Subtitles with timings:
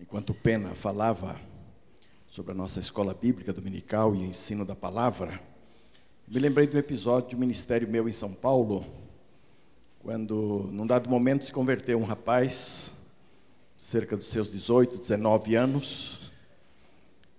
[0.00, 1.40] enquanto Pena falava
[2.26, 5.40] sobre a nossa escola bíblica dominical e o ensino da palavra,
[6.26, 8.84] me lembrei de um episódio um ministério meu em São Paulo,
[9.98, 12.92] quando, num dado momento, se converteu um rapaz,
[13.76, 16.30] cerca dos seus 18, 19 anos,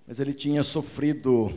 [0.07, 1.51] mas ele tinha sofrido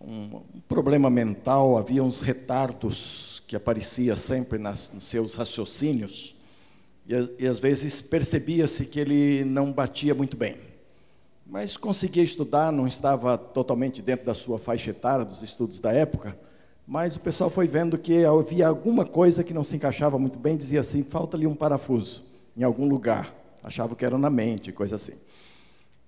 [0.00, 6.34] um, um problema mental, havia uns retardos que aparecia sempre nas, nos seus raciocínios,
[7.08, 10.56] e, e às vezes percebia-se que ele não batia muito bem.
[11.46, 16.36] Mas conseguia estudar, não estava totalmente dentro da sua faixa etária dos estudos da época,
[16.86, 20.56] mas o pessoal foi vendo que havia alguma coisa que não se encaixava muito bem,
[20.56, 22.22] dizia assim: falta ali um parafuso
[22.56, 23.34] em algum lugar.
[23.62, 25.14] Achava que era na mente, coisa assim.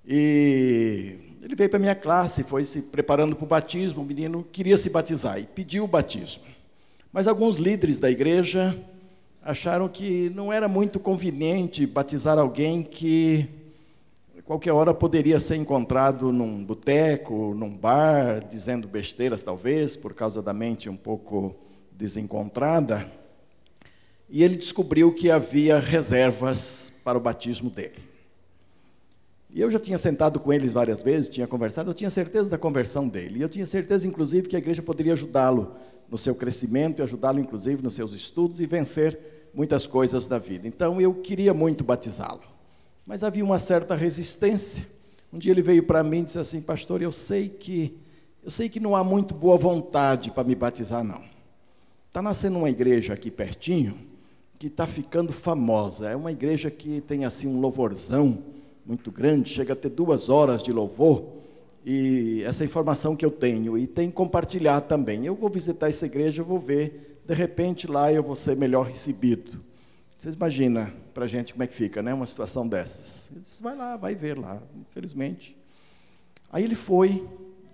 [0.07, 4.45] E ele veio para a minha classe, foi se preparando para o batismo, o menino
[4.53, 6.45] queria se batizar e pediu o batismo.
[7.13, 8.77] Mas alguns líderes da igreja
[9.47, 13.49] acharam que não era muito conveniente batizar alguém que
[14.45, 20.53] qualquer hora poderia ser encontrado num boteco, num bar, dizendo besteiras talvez, por causa da
[20.53, 21.55] mente um pouco
[21.93, 23.11] desencontrada.
[24.29, 28.05] E ele descobriu que havia reservas para o batismo dele.
[29.49, 32.59] E eu já tinha sentado com eles várias vezes, tinha conversado, eu tinha certeza da
[32.59, 33.39] conversão dele.
[33.39, 35.77] E eu tinha certeza, inclusive, que a igreja poderia ajudá-lo
[36.11, 40.69] no seu crescimento e ajudá-lo, inclusive, nos seus estudos e vencer muitas coisas da vida.
[40.69, 42.43] Então eu queria muito batizá-lo,
[43.07, 44.87] mas havia uma certa resistência.
[45.33, 47.99] Um dia ele veio para mim e disse assim: Pastor, eu sei que
[48.45, 51.21] eu sei que não há muito boa vontade para me batizar, não.
[52.07, 53.99] Está nascendo uma igreja aqui pertinho
[54.59, 56.11] que está ficando famosa.
[56.11, 58.45] É uma igreja que tem assim um louvorzão
[58.85, 61.25] muito grande, chega a ter duas horas de louvor.
[61.85, 65.27] E essa informação que eu tenho, e tem compartilhar também.
[65.27, 69.59] Eu vou visitar essa igreja, vou ver de repente lá eu vou ser melhor recebido.
[70.17, 72.15] Vocês imaginam para a gente como é que fica, né?
[72.15, 73.31] Uma situação dessas.
[73.33, 75.57] Ele disse, vai lá, vai ver lá, infelizmente.
[76.51, 77.27] Aí ele foi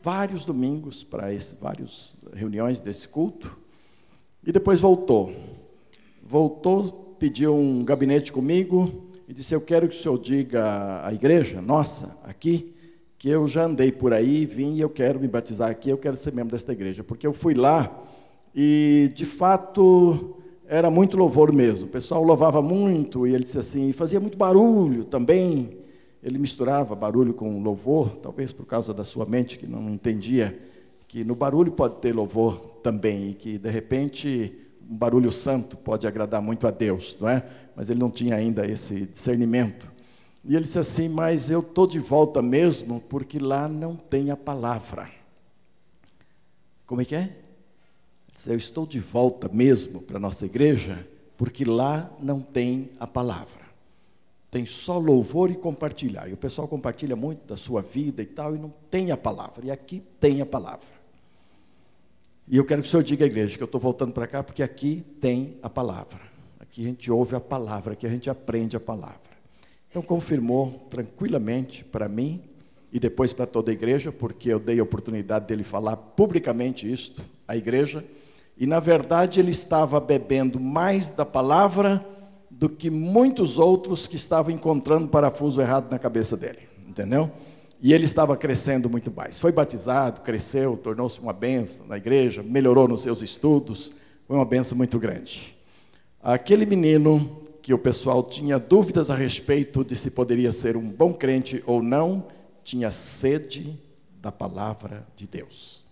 [0.03, 1.28] vários domingos para
[1.61, 3.59] várias reuniões desse culto
[4.44, 5.32] e depois voltou.
[6.22, 11.60] Voltou, pediu um gabinete comigo e disse: Eu quero que o senhor diga à igreja,
[11.60, 12.75] nossa, aqui,
[13.19, 16.16] que eu já andei por aí, vim e eu quero me batizar aqui, eu quero
[16.16, 18.03] ser membro desta igreja, porque eu fui lá
[18.55, 20.37] e, de fato,
[20.67, 21.87] era muito louvor mesmo.
[21.87, 25.79] O pessoal louvava muito e ele disse assim, fazia muito barulho também.
[26.23, 30.59] Ele misturava barulho com louvor, talvez por causa da sua mente que não entendia
[31.13, 34.59] que no barulho pode ter louvor também e que de repente
[34.91, 37.45] um barulho santo pode agradar muito a Deus, não é?
[37.77, 39.93] Mas ele não tinha ainda esse discernimento.
[40.43, 44.37] E ele disse assim: Mas eu estou de volta mesmo porque lá não tem a
[44.39, 45.07] palavra.
[46.87, 47.41] Como é que é?
[48.47, 53.62] Eu estou de volta mesmo para a nossa igreja, porque lá não tem a palavra.
[54.50, 56.28] Tem só louvor e compartilhar.
[56.28, 59.64] E o pessoal compartilha muito da sua vida e tal, e não tem a palavra.
[59.64, 60.86] E aqui tem a palavra.
[62.48, 64.42] E eu quero que o senhor diga à igreja que eu estou voltando para cá,
[64.42, 66.20] porque aqui tem a palavra.
[66.60, 69.32] Aqui a gente ouve a palavra, aqui a gente aprende a palavra.
[69.88, 72.42] Então confirmou tranquilamente para mim
[72.92, 77.22] e depois para toda a igreja, porque eu dei a oportunidade dele falar publicamente isto
[77.47, 78.04] à igreja.
[78.57, 82.05] E na verdade ele estava bebendo mais da palavra
[82.51, 87.31] do que muitos outros que estavam encontrando parafuso errado na cabeça dele, entendeu?
[87.81, 89.39] E ele estava crescendo muito mais.
[89.41, 93.93] Foi batizado, cresceu, tornou-se uma benção na igreja, melhorou nos seus estudos,
[94.29, 95.57] foi uma benção muito grande.
[96.23, 101.13] Aquele menino que o pessoal tinha dúvidas a respeito de se poderia ser um bom
[101.13, 102.27] crente ou não,
[102.63, 103.77] tinha sede
[104.21, 105.83] da palavra de Deus.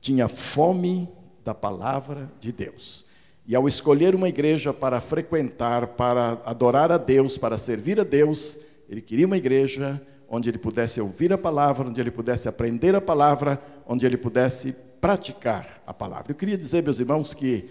[0.00, 1.08] Tinha fome
[1.44, 3.04] da palavra de Deus.
[3.46, 8.58] E ao escolher uma igreja para frequentar, para adorar a Deus, para servir a Deus,
[8.88, 13.00] ele queria uma igreja onde ele pudesse ouvir a palavra, onde ele pudesse aprender a
[13.00, 16.30] palavra, onde ele pudesse praticar a palavra.
[16.30, 17.68] Eu queria dizer, meus irmãos, que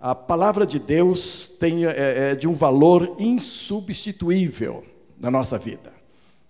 [0.00, 4.84] a palavra de Deus tem, é, é de um valor insubstituível
[5.20, 5.92] na nossa vida.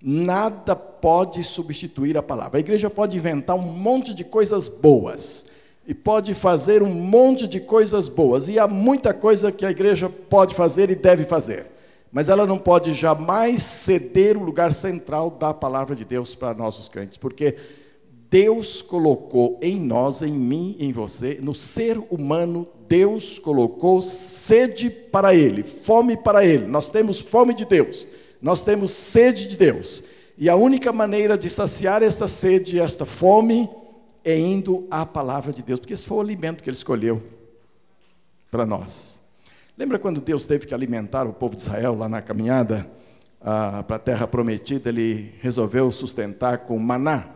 [0.01, 2.59] Nada pode substituir a palavra.
[2.59, 5.47] A igreja pode inventar um monte de coisas boas,
[5.89, 10.11] e pode fazer um monte de coisas boas, e há muita coisa que a igreja
[10.29, 11.65] pode fazer e deve fazer,
[12.13, 16.79] mas ela não pode jamais ceder o lugar central da palavra de Deus para nós,
[16.79, 17.57] os crentes, porque
[18.29, 25.35] Deus colocou em nós, em mim, em você, no ser humano, Deus colocou sede para
[25.35, 26.67] Ele, fome para Ele.
[26.67, 28.07] Nós temos fome de Deus,
[28.43, 30.05] nós temos sede de Deus.
[30.37, 33.69] E a única maneira de saciar esta sede, esta fome,
[34.25, 37.23] é indo à palavra de Deus, porque esse foi o alimento que ele escolheu
[38.51, 39.23] para nós.
[39.77, 42.91] Lembra quando Deus teve que alimentar o povo de Israel lá na caminhada?
[43.41, 47.29] ah, para a terra prometida, ele resolveu sustentar com maná.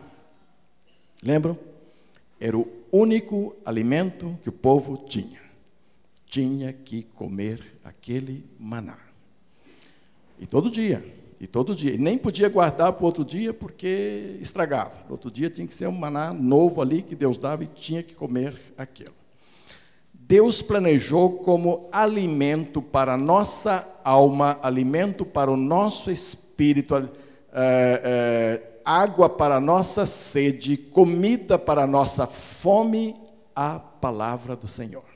[1.21, 1.57] Lembram?
[2.39, 5.41] Era o único alimento que o povo tinha.
[6.25, 8.97] Tinha que comer aquele maná.
[10.39, 11.05] E todo dia,
[11.43, 11.93] e todo dia.
[11.93, 14.93] E nem podia guardar para o outro dia porque estragava.
[15.07, 18.01] No outro dia tinha que ser um maná novo ali que Deus dava e tinha
[18.01, 19.11] que comer aquilo.
[20.13, 27.09] Deus planejou como alimento para a nossa alma, alimento para o nosso espírito, é,
[27.53, 33.15] é, água para a nossa sede, comida para a nossa fome,
[33.53, 35.12] a palavra do Senhor.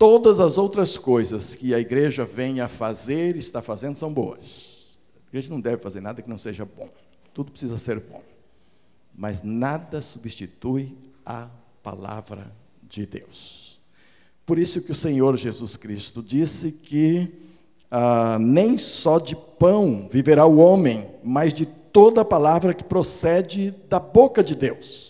[0.00, 4.96] Todas as outras coisas que a igreja vem a fazer, está fazendo, são boas.
[5.26, 6.88] A igreja não deve fazer nada que não seja bom.
[7.34, 8.22] Tudo precisa ser bom.
[9.14, 11.48] Mas nada substitui a
[11.82, 12.50] palavra
[12.82, 13.78] de Deus.
[14.46, 17.34] Por isso que o Senhor Jesus Cristo disse que
[17.90, 24.00] ah, nem só de pão viverá o homem, mas de toda palavra que procede da
[24.00, 25.09] boca de Deus.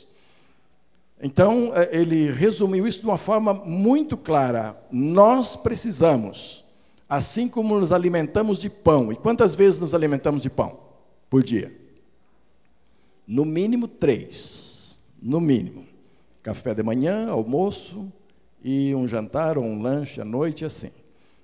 [1.22, 4.80] Então, é, ele resumiu isso de uma forma muito clara.
[4.90, 6.64] Nós precisamos,
[7.08, 10.78] assim como nos alimentamos de pão, e quantas vezes nos alimentamos de pão
[11.28, 11.76] por dia?
[13.26, 14.98] No mínimo três.
[15.22, 15.86] No mínimo.
[16.42, 18.10] Café de manhã, almoço
[18.64, 20.90] e um jantar ou um lanche à noite, assim.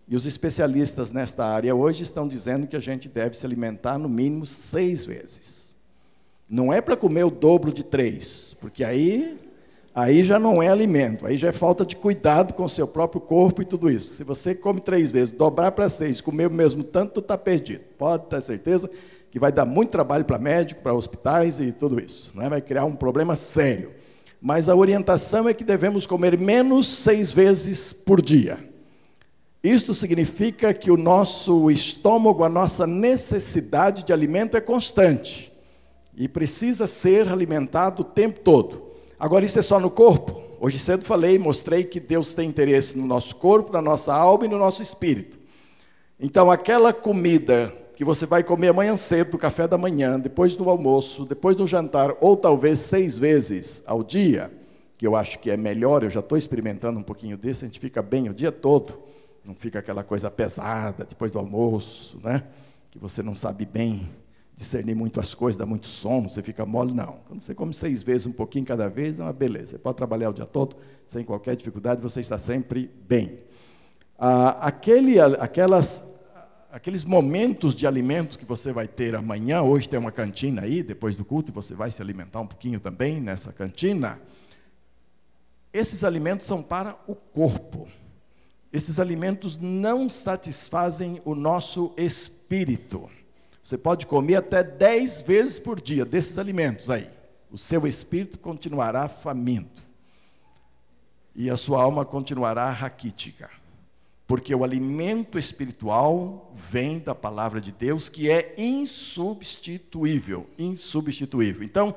[0.08, 4.08] E os especialistas nesta área hoje estão dizendo que a gente deve se alimentar no
[4.08, 5.76] mínimo seis vezes.
[6.49, 9.38] Não é para comer o dobro de três, porque aí
[9.96, 13.19] aí já não é alimento, aí já é falta de cuidado com o seu próprio
[13.19, 14.12] corpo e tudo isso.
[14.12, 17.81] Se você come três vezes, dobrar para seis, comer o mesmo tanto, está perdido.
[17.96, 18.90] Pode ter certeza
[19.31, 22.31] que vai dar muito trabalho para médico, para hospitais e tudo isso.
[22.34, 22.48] Não é?
[22.50, 23.90] Vai criar um problema sério.
[24.38, 28.58] Mas a orientação é que devemos comer menos seis vezes por dia.
[29.64, 35.50] Isto significa que o nosso estômago, a nossa necessidade de alimento é constante
[36.14, 38.86] e precisa ser alimentado o tempo todo.
[39.18, 40.42] Agora, isso é só no corpo?
[40.60, 44.48] Hoje cedo falei, mostrei que Deus tem interesse no nosso corpo, na nossa alma e
[44.48, 45.38] no nosso espírito.
[46.20, 50.68] Então, aquela comida que você vai comer amanhã cedo, do café da manhã, depois do
[50.68, 54.52] almoço, depois do jantar, ou talvez seis vezes ao dia,
[54.98, 57.80] que eu acho que é melhor, eu já estou experimentando um pouquinho disso, a gente
[57.80, 58.98] fica bem o dia todo,
[59.42, 62.42] não fica aquela coisa pesada depois do almoço, né?
[62.90, 64.10] Que você não sabe bem
[64.56, 67.19] discernir muito as coisas, dá muito sono, você fica mole, não.
[67.29, 69.73] Quando você come seis vezes, um pouquinho cada vez, é uma beleza.
[69.73, 70.76] Você pode trabalhar o dia todo
[71.06, 73.38] sem qualquer dificuldade, você está sempre bem.
[74.19, 76.11] Ah, aquele, aquelas,
[76.73, 81.14] aqueles momentos de alimentos que você vai ter amanhã, hoje tem uma cantina aí, depois
[81.14, 84.19] do culto, e você vai se alimentar um pouquinho também nessa cantina.
[85.70, 87.87] Esses alimentos são para o corpo.
[88.73, 93.11] Esses alimentos não satisfazem o nosso espírito.
[93.66, 97.10] Você pode comer até dez vezes por dia desses alimentos aí.
[97.50, 99.82] O seu espírito continuará faminto.
[101.34, 103.50] E a sua alma continuará raquítica.
[104.24, 110.48] Porque o alimento espiritual vem da palavra de Deus, que é insubstituível.
[110.56, 111.64] Insubstituível.
[111.64, 111.92] Então,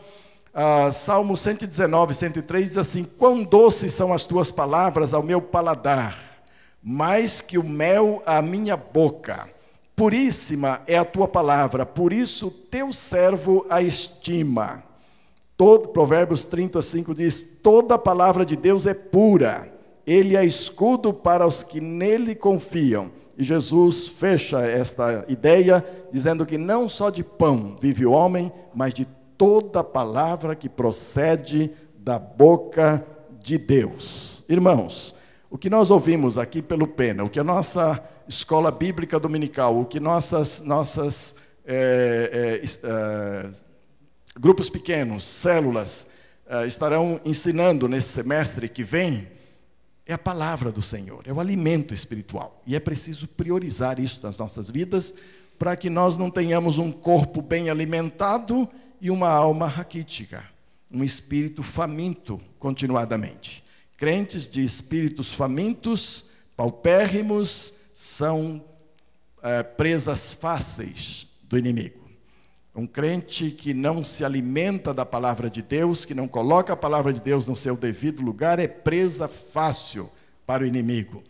[0.52, 6.42] uh, Salmo 119, 103 diz assim: Quão doces são as tuas palavras ao meu paladar,
[6.82, 9.59] mais que o mel à minha boca.
[10.00, 14.82] Puríssima é a tua palavra, por isso teu servo a estima.
[15.58, 19.70] Todo, Provérbios 35 diz: toda palavra de Deus é pura,
[20.08, 23.12] ele é escudo para os que nele confiam.
[23.38, 28.94] E Jesus fecha esta ideia dizendo que não só de pão vive o homem, mas
[28.94, 29.06] de
[29.38, 33.06] toda palavra que procede da boca
[33.44, 34.46] de Deus.
[34.48, 35.14] Irmãos,
[35.50, 39.86] o que nós ouvimos aqui pelo Pena, o que a nossa escola bíblica dominical, o
[39.86, 43.50] que nossas, nossas é, é, é,
[44.40, 46.12] grupos pequenos, células,
[46.48, 49.28] é, estarão ensinando nesse semestre que vem,
[50.06, 52.62] é a palavra do Senhor, é o alimento espiritual.
[52.68, 55.16] E é preciso priorizar isso nas nossas vidas,
[55.58, 58.70] para que nós não tenhamos um corpo bem alimentado
[59.02, 60.44] e uma alma raquítica,
[60.92, 63.64] um espírito faminto continuadamente.
[63.98, 68.64] Crentes de espíritos famintos, paupérrimos, são
[69.44, 72.10] é, presas fáceis do inimigo.
[72.74, 77.12] Um crente que não se alimenta da palavra de Deus, que não coloca a palavra
[77.12, 80.10] de Deus no seu devido lugar, é presa fácil
[80.46, 81.22] para o inimigo.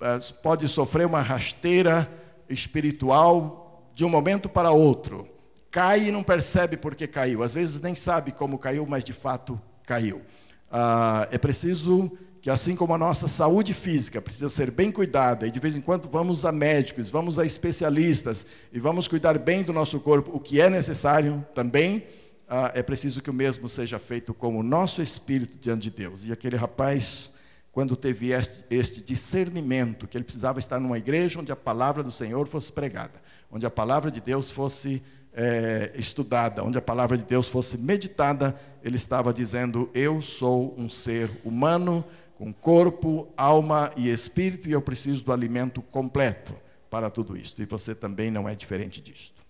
[0.00, 2.12] É, pode sofrer uma rasteira
[2.50, 5.28] espiritual de um momento para outro.
[5.70, 7.44] Cai e não percebe por que caiu.
[7.44, 10.22] Às vezes nem sabe como caiu, mas de fato caiu.
[10.68, 12.10] Ah, é preciso
[12.46, 15.80] que assim como a nossa saúde física precisa ser bem cuidada, e de vez em
[15.80, 20.38] quando vamos a médicos, vamos a especialistas, e vamos cuidar bem do nosso corpo, o
[20.38, 22.04] que é necessário também,
[22.48, 26.28] ah, é preciso que o mesmo seja feito com o nosso espírito diante de Deus.
[26.28, 27.32] E aquele rapaz,
[27.72, 32.12] quando teve este, este discernimento, que ele precisava estar numa igreja onde a palavra do
[32.12, 35.02] Senhor fosse pregada, onde a palavra de Deus fosse
[35.34, 40.88] é, estudada, onde a palavra de Deus fosse meditada, ele estava dizendo: Eu sou um
[40.88, 42.04] ser humano
[42.36, 46.54] com corpo, alma e espírito, e eu preciso do alimento completo
[46.90, 47.60] para tudo isso.
[47.60, 49.42] E você também não é diferente disto.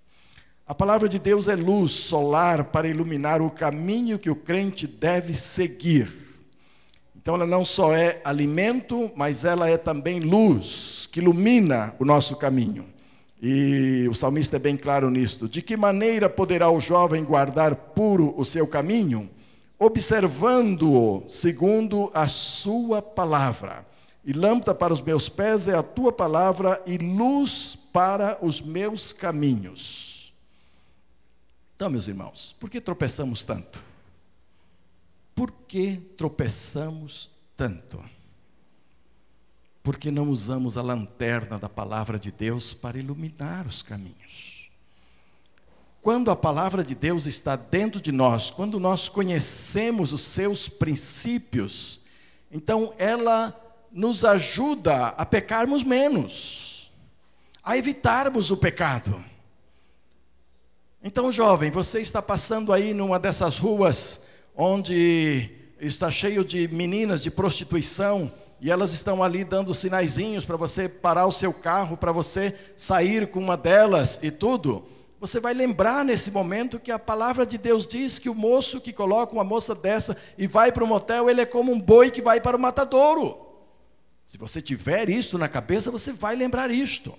[0.66, 5.34] A palavra de Deus é luz solar para iluminar o caminho que o crente deve
[5.34, 6.12] seguir.
[7.14, 12.36] Então ela não só é alimento, mas ela é também luz que ilumina o nosso
[12.36, 12.86] caminho.
[13.40, 15.48] E o salmista é bem claro nisto.
[15.48, 19.28] De que maneira poderá o jovem guardar puro o seu caminho?
[19.78, 23.86] Observando-o segundo a sua palavra.
[24.24, 29.12] E lâmpada para os meus pés é a tua palavra e luz para os meus
[29.12, 30.34] caminhos.
[31.76, 33.84] Então, meus irmãos, por que tropeçamos tanto?
[35.34, 38.02] Por que tropeçamos tanto?
[39.82, 44.55] Porque não usamos a lanterna da palavra de Deus para iluminar os caminhos.
[46.06, 52.00] Quando a palavra de Deus está dentro de nós, quando nós conhecemos os seus princípios,
[52.48, 53.52] então ela
[53.90, 56.92] nos ajuda a pecarmos menos,
[57.60, 59.20] a evitarmos o pecado.
[61.02, 64.22] Então, jovem, você está passando aí numa dessas ruas
[64.54, 70.88] onde está cheio de meninas de prostituição e elas estão ali dando sinaizinhos para você
[70.88, 74.94] parar o seu carro, para você sair com uma delas e tudo
[75.26, 78.92] você vai lembrar nesse momento que a palavra de Deus diz que o moço que
[78.92, 82.22] coloca uma moça dessa e vai para o motel, ele é como um boi que
[82.22, 83.36] vai para o matadouro.
[84.24, 87.12] Se você tiver isso na cabeça, você vai lembrar isto.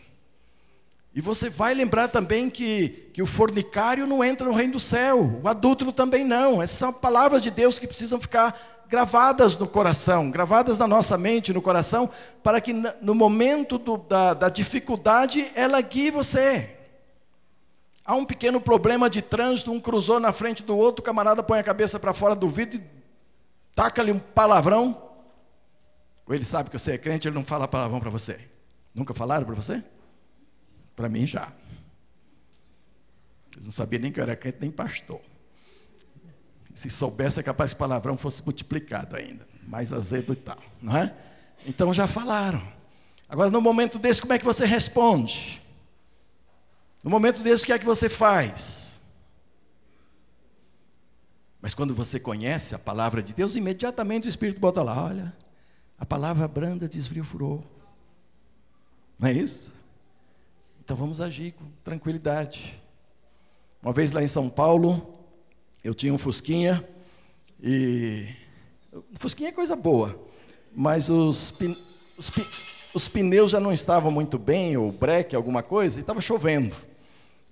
[1.13, 5.41] E você vai lembrar também que, que o fornicário não entra no reino do céu,
[5.43, 6.61] o adúltero também não.
[6.61, 11.51] Essas são palavras de Deus que precisam ficar gravadas no coração, gravadas na nossa mente,
[11.51, 12.09] no coração,
[12.41, 16.76] para que no momento do, da, da dificuldade ela guie você.
[18.07, 21.59] Há um pequeno problema de trânsito, um cruzou na frente do outro, o camarada põe
[21.59, 22.83] a cabeça para fora do vidro e
[23.75, 25.09] taca-lhe um palavrão.
[26.25, 28.39] Ou ele sabe que você é crente, ele não fala palavrão para você.
[28.95, 29.83] Nunca falaram para você?
[30.95, 31.51] Para mim já.
[33.51, 35.19] Eles não sabiam nem que eu era crente, nem pastor.
[36.73, 39.45] Se soubesse, é capaz que palavrão fosse multiplicado ainda.
[39.67, 41.13] Mais azedo e tal, não é?
[41.65, 42.65] Então já falaram.
[43.27, 45.61] Agora, no momento desse, como é que você responde?
[47.07, 48.99] No momento desse, o que é que você faz?
[51.61, 55.33] Mas quando você conhece a palavra de Deus, imediatamente o Espírito bota lá: olha,
[55.97, 57.63] a palavra branda desvia o furor.
[59.17, 59.73] Não é isso?
[60.83, 62.77] Então vamos agir com tranquilidade.
[63.81, 65.17] Uma vez lá em São Paulo,
[65.81, 66.85] eu tinha um Fusquinha
[67.63, 68.27] e.
[69.13, 70.19] Fusquinha é coisa boa,
[70.75, 71.53] mas os,
[72.17, 72.31] os,
[72.93, 76.86] os pneus já não estavam muito bem, ou breque, alguma coisa, e estava chovendo.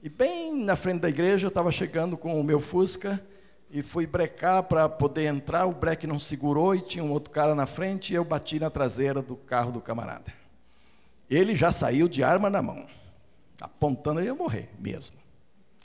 [0.05, 3.19] E bem na frente da igreja eu estava chegando com o meu Fusca
[3.71, 7.55] e fui brecar para poder entrar, o breque não segurou e tinha um outro cara
[7.55, 10.31] na frente e eu bati na traseira do carro do camarada.
[11.27, 12.85] Ele já saiu de arma na mão,
[13.59, 15.17] apontando, eu ia morrer mesmo.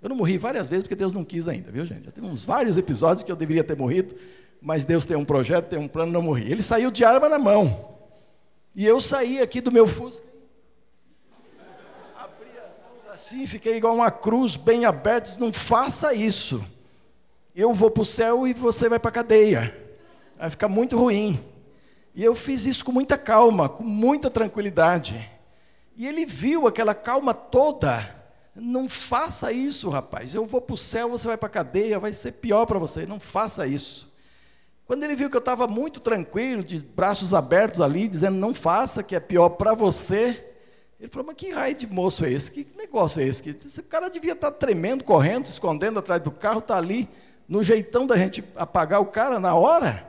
[0.02, 2.04] Eu não morri várias vezes porque Deus não quis ainda, viu gente?
[2.04, 4.14] Já tem uns vários episódios que eu deveria ter morrido,
[4.60, 6.52] mas Deus tem um projeto, tem um plano, não morri.
[6.52, 7.96] Ele saiu de arma na mão.
[8.74, 10.29] E eu saí aqui do meu Fusca.
[13.20, 15.32] Assim, fiquei igual uma cruz bem aberta.
[15.38, 16.64] Não faça isso.
[17.54, 19.76] Eu vou para o céu e você vai para a cadeia.
[20.38, 21.38] Vai ficar muito ruim.
[22.14, 25.30] E eu fiz isso com muita calma, com muita tranquilidade.
[25.94, 28.08] E ele viu aquela calma toda.
[28.56, 30.34] Não faça isso, rapaz.
[30.34, 33.04] Eu vou para o céu, você vai para a cadeia, vai ser pior para você.
[33.04, 34.10] Não faça isso.
[34.86, 39.02] Quando ele viu que eu estava muito tranquilo, de braços abertos ali, dizendo não faça,
[39.02, 40.49] que é pior para você,
[41.00, 42.50] ele falou: Mas que raio de moço é esse?
[42.50, 43.48] Que negócio é esse?
[43.48, 47.08] Esse cara devia estar tá tremendo, correndo, se escondendo atrás do carro, está ali,
[47.48, 50.06] no jeitão da gente apagar o cara na hora,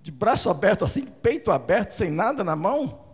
[0.00, 3.04] de braço aberto assim, peito aberto, sem nada na mão.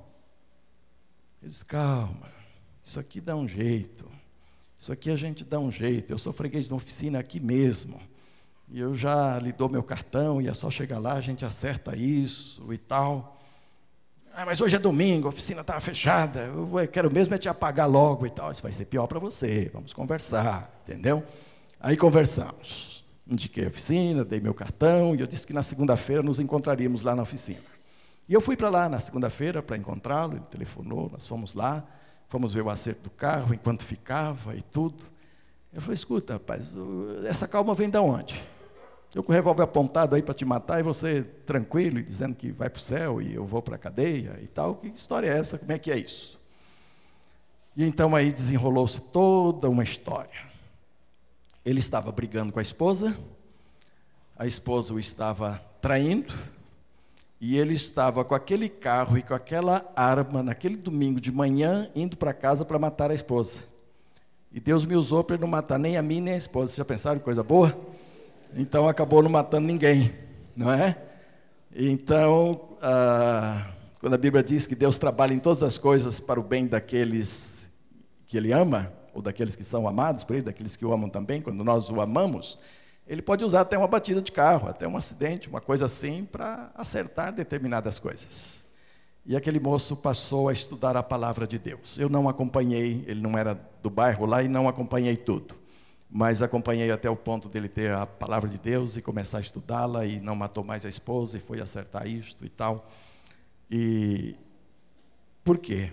[1.43, 2.31] Ele disse: Calma,
[2.85, 4.09] isso aqui dá um jeito.
[4.79, 6.13] Isso aqui a gente dá um jeito.
[6.13, 8.01] Eu sou freguês de oficina aqui mesmo.
[8.71, 11.97] E eu já lhe dou meu cartão, e é só chegar lá, a gente acerta
[11.97, 13.38] isso e tal.
[14.41, 17.91] Ah, mas hoje é domingo, a oficina estava fechada, eu quero mesmo é te apagar
[17.91, 18.53] logo e tal.
[18.53, 21.25] Isso vai ser pior para você, vamos conversar, entendeu?
[21.81, 23.05] Aí conversamos.
[23.27, 27.17] Indiquei a oficina, dei meu cartão, e eu disse que na segunda-feira nos encontraríamos lá
[27.17, 27.65] na oficina.
[28.29, 31.85] E eu fui para lá na segunda-feira para encontrá-lo, ele telefonou, nós fomos lá,
[32.29, 35.05] fomos ver o acerto do carro, enquanto ficava e tudo.
[35.73, 36.75] Eu falei, escuta, rapaz,
[37.29, 38.41] essa calma vem de onde?
[39.15, 42.69] Eu com o revólver apontado aí para te matar e você tranquilo dizendo que vai
[42.69, 44.75] para o céu e eu vou para a cadeia e tal.
[44.75, 45.59] Que história é essa?
[45.59, 46.39] Como é que é isso?
[47.75, 50.47] E então aí desenrolou-se toda uma história.
[51.65, 53.17] Ele estava brigando com a esposa,
[54.37, 56.35] a esposa o estava traindo,
[57.41, 62.17] e ele estava com aquele carro e com aquela arma naquele domingo de manhã indo
[62.17, 63.61] para casa para matar a esposa.
[64.53, 66.69] E Deus me usou para não matar nem a mim nem a esposa.
[66.69, 67.79] Vocês já pensaram em coisa boa?
[68.55, 70.13] Então acabou não matando ninguém,
[70.57, 70.97] não é?
[71.75, 76.43] Então, ah, quando a Bíblia diz que Deus trabalha em todas as coisas para o
[76.43, 77.71] bem daqueles
[78.27, 81.41] que Ele ama, ou daqueles que são amados por Ele, daqueles que o amam também,
[81.41, 82.59] quando nós o amamos,
[83.09, 86.71] ele pode usar até uma batida de carro, até um acidente, uma coisa assim, para
[86.75, 88.67] acertar determinadas coisas.
[89.25, 91.99] E aquele moço passou a estudar a palavra de Deus.
[91.99, 95.55] Eu não acompanhei, ele não era do bairro lá e não acompanhei tudo.
[96.11, 100.07] Mas acompanhei até o ponto dele ter a palavra de Deus e começar a estudá-la
[100.07, 102.89] e não matou mais a esposa e foi acertar isto e tal.
[103.71, 104.35] E
[105.45, 105.91] por quê?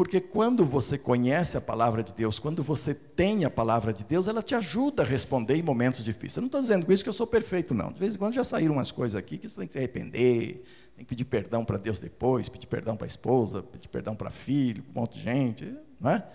[0.00, 4.28] Porque quando você conhece a palavra de Deus, quando você tem a palavra de Deus,
[4.28, 6.36] ela te ajuda a responder em momentos difíceis.
[6.36, 7.92] Eu não estou dizendo com isso que eu sou perfeito, não.
[7.92, 10.64] De vez em quando já saíram umas coisas aqui que você tem que se arrepender,
[10.96, 14.30] tem que pedir perdão para Deus depois, pedir perdão para a esposa, pedir perdão para
[14.30, 16.26] filho, um monte de gente, não é?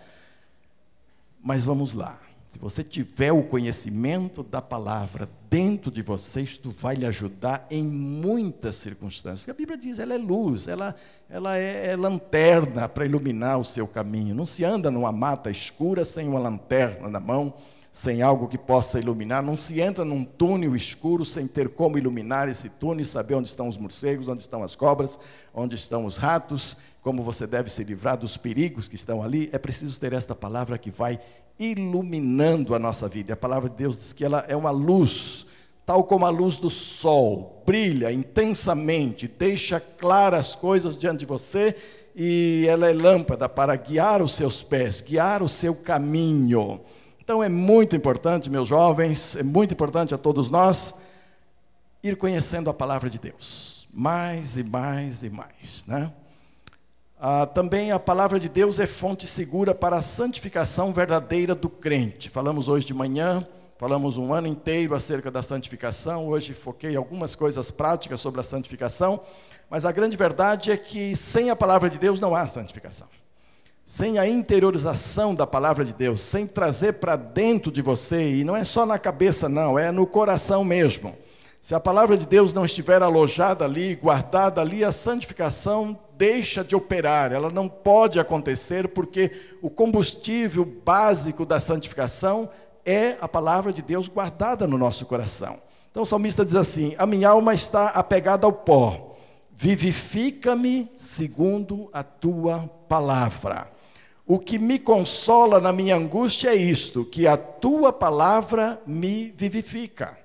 [1.45, 2.19] Mas vamos lá.
[2.47, 7.83] Se você tiver o conhecimento da palavra dentro de você, isto vai lhe ajudar em
[7.83, 9.41] muitas circunstâncias.
[9.41, 10.95] Porque a Bíblia diz, ela é luz, ela,
[11.29, 14.33] ela é, é lanterna para iluminar o seu caminho.
[14.33, 17.53] Não se anda numa mata escura sem uma lanterna na mão,
[17.91, 19.43] sem algo que possa iluminar.
[19.43, 23.49] Não se entra num túnel escuro sem ter como iluminar esse túnel e saber onde
[23.49, 25.19] estão os morcegos, onde estão as cobras,
[25.53, 26.75] onde estão os ratos,
[27.05, 29.47] como você deve se livrar dos perigos que estão ali.
[29.53, 31.19] É preciso ter esta palavra que vai
[31.59, 33.35] iluminando a nossa vida.
[33.35, 35.45] A palavra de Deus diz que ela é uma luz,
[35.85, 41.75] tal como a luz do sol, brilha intensamente, deixa claras as coisas diante de você
[42.15, 46.81] e ela é lâmpada para guiar os seus pés, guiar o seu caminho.
[47.23, 50.95] Então é muito importante, meus jovens, é muito importante a todos nós
[52.01, 56.11] ir conhecendo a palavra de Deus, mais e mais e mais, né?
[57.17, 62.29] Ah, também a palavra de Deus é fonte segura para a santificação verdadeira do crente.
[62.29, 63.47] Falamos hoje de manhã,
[63.77, 66.27] falamos um ano inteiro acerca da santificação.
[66.27, 69.21] Hoje foquei algumas coisas práticas sobre a santificação,
[69.69, 73.07] mas a grande verdade é que sem a palavra de Deus não há santificação.
[73.85, 78.57] Sem a interiorização da palavra de Deus, sem trazer para dentro de você, e não
[78.57, 81.15] é só na cabeça, não, é no coração mesmo.
[81.65, 86.75] Se a palavra de Deus não estiver alojada ali, guardada ali, a santificação deixa de
[86.75, 89.31] operar, ela não pode acontecer porque
[89.63, 92.51] o combustível básico da santificação
[92.85, 95.57] é a palavra de Deus guardada no nosso coração.
[95.89, 99.15] Então o salmista diz assim: A minha alma está apegada ao pó,
[99.51, 103.71] vivifica-me segundo a tua palavra.
[104.23, 110.24] O que me consola na minha angústia é isto, que a tua palavra me vivifica.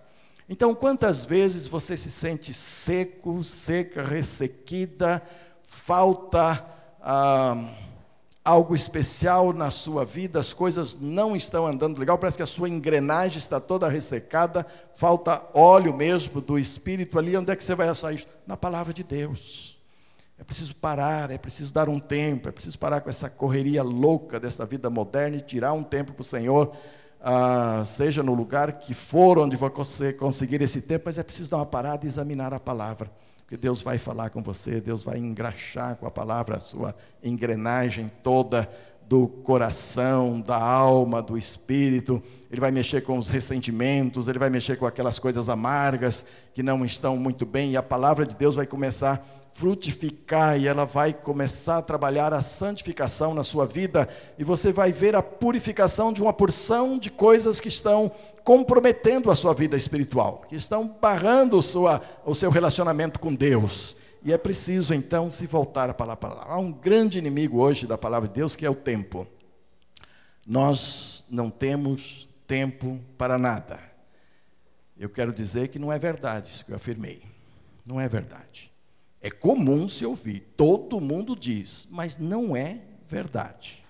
[0.53, 5.23] Então, quantas vezes você se sente seco, seca, ressequida,
[5.63, 6.67] falta
[7.01, 7.73] ah,
[8.45, 12.69] algo especial na sua vida, as coisas não estão andando legal, parece que a sua
[12.69, 17.89] engrenagem está toda ressecada, falta óleo mesmo do Espírito ali, onde é que você vai
[17.89, 18.27] achar isso?
[18.45, 19.79] Na palavra de Deus.
[20.37, 24.41] É preciso parar, é preciso dar um tempo, é preciso parar com essa correria louca
[24.41, 26.75] dessa vida moderna e tirar um tempo para o Senhor,
[27.21, 31.59] ah, seja no lugar que for, onde você conseguir esse tempo, mas é preciso dar
[31.59, 33.11] uma parada e examinar a palavra.
[33.41, 38.11] Porque Deus vai falar com você, Deus vai engraxar com a palavra a sua engrenagem
[38.23, 38.71] toda
[39.11, 42.23] do coração, da alma, do espírito.
[42.49, 46.85] Ele vai mexer com os ressentimentos, ele vai mexer com aquelas coisas amargas que não
[46.85, 51.13] estão muito bem, e a palavra de Deus vai começar a frutificar e ela vai
[51.13, 54.09] começar a trabalhar a santificação na sua vida,
[54.39, 58.11] e você vai ver a purificação de uma porção de coisas que estão
[58.45, 63.97] comprometendo a sua vida espiritual, que estão barrando o, sua, o seu relacionamento com Deus.
[64.23, 66.45] E é preciso então se voltar à palavra.
[66.47, 69.27] Há um grande inimigo hoje da palavra de Deus que é o tempo.
[70.47, 73.79] Nós não temos tempo para nada.
[74.99, 77.23] Eu quero dizer que não é verdade isso que eu afirmei.
[77.87, 78.70] Não é verdade.
[79.21, 83.81] É comum se ouvir, todo mundo diz, mas não é verdade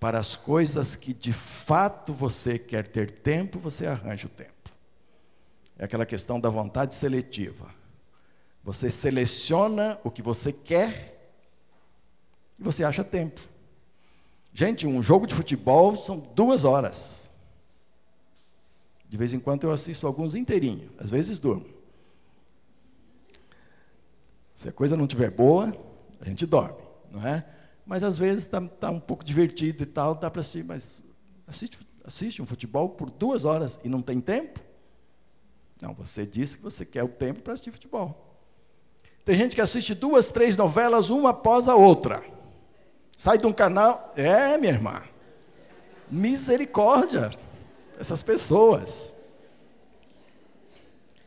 [0.00, 4.50] para as coisas que de fato você quer ter tempo, você arranja o tempo.
[5.78, 7.72] É aquela questão da vontade seletiva.
[8.64, 11.32] Você seleciona o que você quer
[12.58, 13.42] e você acha tempo.
[14.54, 17.30] Gente, um jogo de futebol são duas horas.
[19.06, 21.66] De vez em quando eu assisto alguns inteirinho, às vezes durmo.
[24.60, 25.74] Se a coisa não estiver boa,
[26.20, 26.76] a gente dorme,
[27.10, 27.46] não é?
[27.86, 31.02] Mas às vezes está tá um pouco divertido e tal, dá para assistir, mas
[31.46, 34.60] assiste, assiste um futebol por duas horas e não tem tempo?
[35.80, 38.38] Não, você disse que você quer o tempo para assistir futebol.
[39.24, 42.22] Tem gente que assiste duas, três novelas, uma após a outra.
[43.16, 44.12] Sai de um canal.
[44.14, 45.02] É, minha irmã.
[46.10, 47.30] Misericórdia.
[47.98, 49.16] Essas pessoas.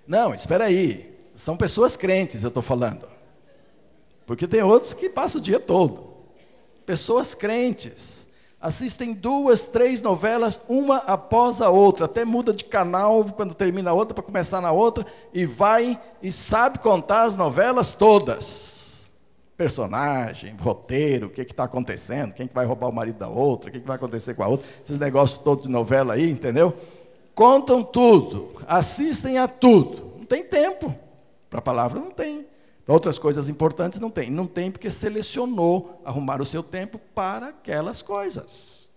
[0.05, 1.17] Não, espera aí.
[1.33, 3.12] São pessoas crentes, eu estou falando.
[4.25, 6.13] Porque tem outros que passam o dia todo.
[6.85, 8.23] Pessoas crentes
[8.63, 13.93] assistem duas, três novelas, uma após a outra, até muda de canal quando termina a
[13.93, 19.11] outra para começar na outra, e vai e sabe contar as novelas todas.
[19.57, 23.73] Personagem, roteiro, o que está acontecendo, quem que vai roubar o marido da outra, o
[23.73, 26.73] que, que vai acontecer com a outra, esses negócios todos de novela aí, entendeu?
[27.35, 30.13] Contam tudo, assistem a tudo.
[30.19, 30.95] Não tem tempo.
[31.49, 32.47] Para a palavra não tem.
[32.85, 34.29] Para outras coisas importantes não tem.
[34.29, 38.91] Não tem porque selecionou arrumar o seu tempo para aquelas coisas.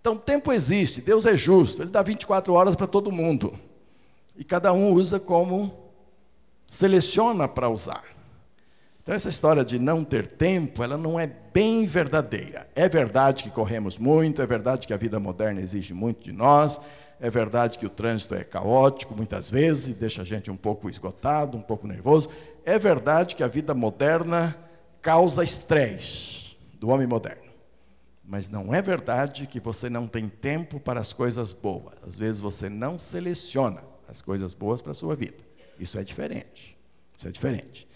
[0.00, 3.58] Então, tempo existe, Deus é justo, Ele dá 24 horas para todo mundo.
[4.36, 5.72] E cada um usa como
[6.66, 8.04] seleciona para usar.
[9.02, 12.68] Então, essa história de não ter tempo, ela não é bem verdadeira.
[12.74, 16.80] É verdade que corremos muito, é verdade que a vida moderna exige muito de nós,
[17.20, 21.56] é verdade que o trânsito é caótico muitas vezes deixa a gente um pouco esgotado,
[21.56, 22.28] um pouco nervoso.
[22.64, 24.56] É verdade que a vida moderna
[25.02, 27.42] causa estresse do homem moderno.
[28.24, 31.94] Mas não é verdade que você não tem tempo para as coisas boas.
[32.06, 35.36] Às vezes você não seleciona as coisas boas para a sua vida.
[35.78, 36.76] Isso é diferente.
[37.16, 37.86] Isso é diferente.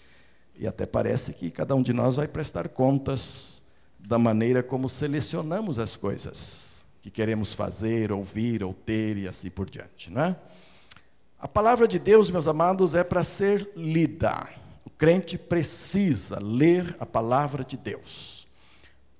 [0.55, 3.61] E até parece que cada um de nós vai prestar contas
[3.97, 9.69] da maneira como selecionamos as coisas que queremos fazer, ouvir ou ter e assim por
[9.69, 10.35] diante, não é?
[11.41, 14.49] A palavra de Deus, meus amados, é para ser lida.
[14.83, 18.45] O crente precisa ler a palavra de Deus.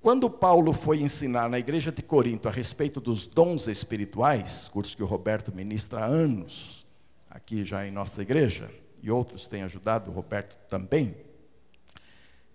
[0.02, 5.02] Quando Paulo foi ensinar na igreja de Corinto a respeito dos dons espirituais, curso que
[5.02, 6.84] o Roberto ministra há anos,
[7.30, 8.70] aqui já em nossa igreja,
[9.02, 11.16] e outros têm ajudado o Roberto também,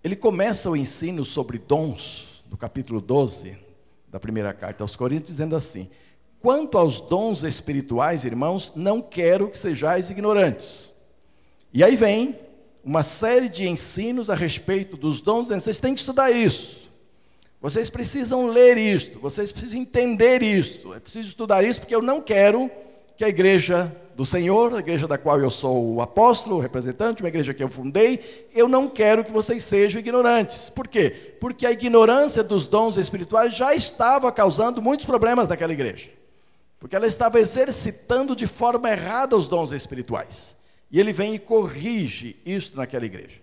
[0.03, 3.57] ele começa o ensino sobre dons, no capítulo 12
[4.09, 5.89] da primeira carta aos Coríntios, dizendo assim:
[6.41, 10.93] Quanto aos dons espirituais, irmãos, não quero que sejais ignorantes.
[11.73, 12.39] E aí vem
[12.83, 16.85] uma série de ensinos a respeito dos dons, vocês têm que estudar isso.
[17.59, 20.93] Vocês precisam ler isto, vocês precisam entender isto.
[20.93, 22.69] É preciso estudar isso porque eu não quero
[23.17, 27.23] que a igreja do Senhor, a igreja da qual eu sou o apóstolo, o representante,
[27.23, 30.69] uma igreja que eu fundei, eu não quero que vocês sejam ignorantes.
[30.69, 31.35] Por quê?
[31.41, 36.11] Porque a ignorância dos dons espirituais já estava causando muitos problemas naquela igreja.
[36.79, 40.57] Porque ela estava exercitando de forma errada os dons espirituais.
[40.91, 43.41] E ele vem e corrige isso naquela igreja.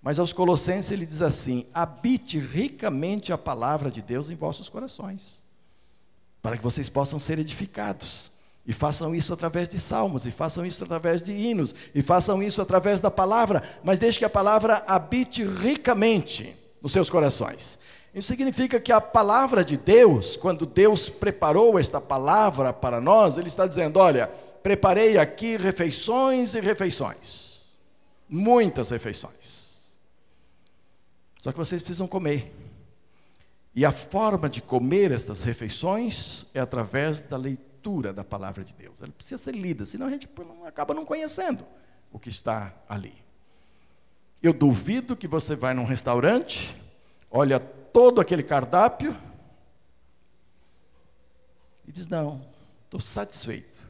[0.00, 5.42] Mas aos Colossenses ele diz assim: habite ricamente a palavra de Deus em vossos corações,
[6.42, 8.30] para que vocês possam ser edificados.
[8.66, 12.62] E façam isso através de salmos, e façam isso através de hinos, e façam isso
[12.62, 17.78] através da palavra, mas deixe que a palavra habite ricamente nos seus corações.
[18.14, 23.48] Isso significa que a palavra de Deus, quando Deus preparou esta palavra para nós, Ele
[23.48, 24.28] está dizendo: olha,
[24.62, 27.62] preparei aqui refeições e refeições,
[28.28, 29.92] muitas refeições.
[31.42, 32.54] Só que vocês precisam comer.
[33.74, 39.02] E a forma de comer estas refeições é através da leitura da palavra de Deus.
[39.02, 40.28] Ela precisa ser lida, senão a gente
[40.64, 41.66] acaba não conhecendo
[42.12, 43.12] o que está ali.
[44.40, 46.80] Eu duvido que você vai num restaurante,
[47.28, 47.60] olha
[47.94, 49.16] todo aquele cardápio
[51.86, 52.44] e diz: Não,
[52.84, 53.84] estou satisfeito.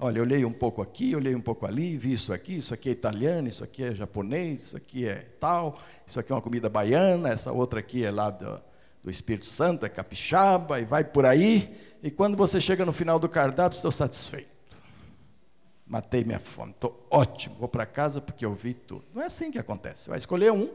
[0.00, 2.88] Olha, eu olhei um pouco aqui, olhei um pouco ali, vi isso aqui, isso aqui
[2.88, 6.68] é italiano, isso aqui é japonês, isso aqui é tal, isso aqui é uma comida
[6.68, 8.60] baiana, essa outra aqui é lá do,
[9.04, 11.76] do Espírito Santo, é capixaba, e vai por aí.
[12.02, 14.48] E quando você chega no final do cardápio, estou satisfeito.
[15.86, 19.04] Matei minha fome, estou ótimo, vou para casa porque eu vi tudo.
[19.14, 20.04] Não é assim que acontece.
[20.04, 20.70] Você vai escolher um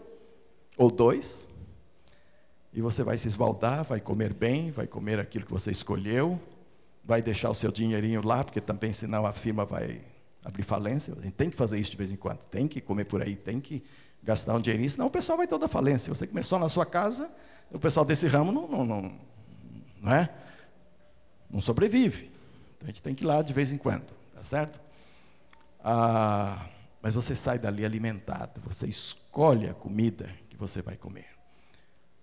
[0.78, 1.50] ou dois,
[2.76, 6.38] e você vai se esbaldar, vai comer bem, vai comer aquilo que você escolheu,
[7.06, 10.02] vai deixar o seu dinheirinho lá, porque também senão a firma vai
[10.44, 11.14] abrir falência.
[11.18, 13.38] A gente tem que fazer isso de vez em quando, tem que comer por aí,
[13.38, 13.82] tem que
[14.22, 16.14] gastar um dinheirinho, senão o pessoal vai toda falência.
[16.14, 17.34] Você começou na sua casa,
[17.72, 19.20] o pessoal desse ramo não, não, não,
[20.02, 20.30] não é?
[21.50, 22.30] Não sobrevive.
[22.76, 24.82] Então a gente tem que ir lá de vez em quando, tá certo?
[25.82, 26.68] Ah,
[27.02, 31.35] mas você sai dali alimentado, você escolhe a comida que você vai comer.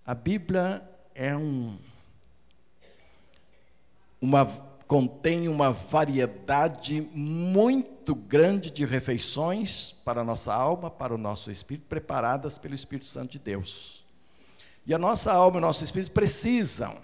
[0.05, 0.81] A Bíblia
[1.15, 1.77] é um
[4.21, 4.45] uma
[4.85, 11.85] contém uma variedade muito grande de refeições para a nossa alma, para o nosso espírito,
[11.87, 14.05] preparadas pelo Espírito Santo de Deus.
[14.85, 16.97] E a nossa alma e o nosso espírito precisam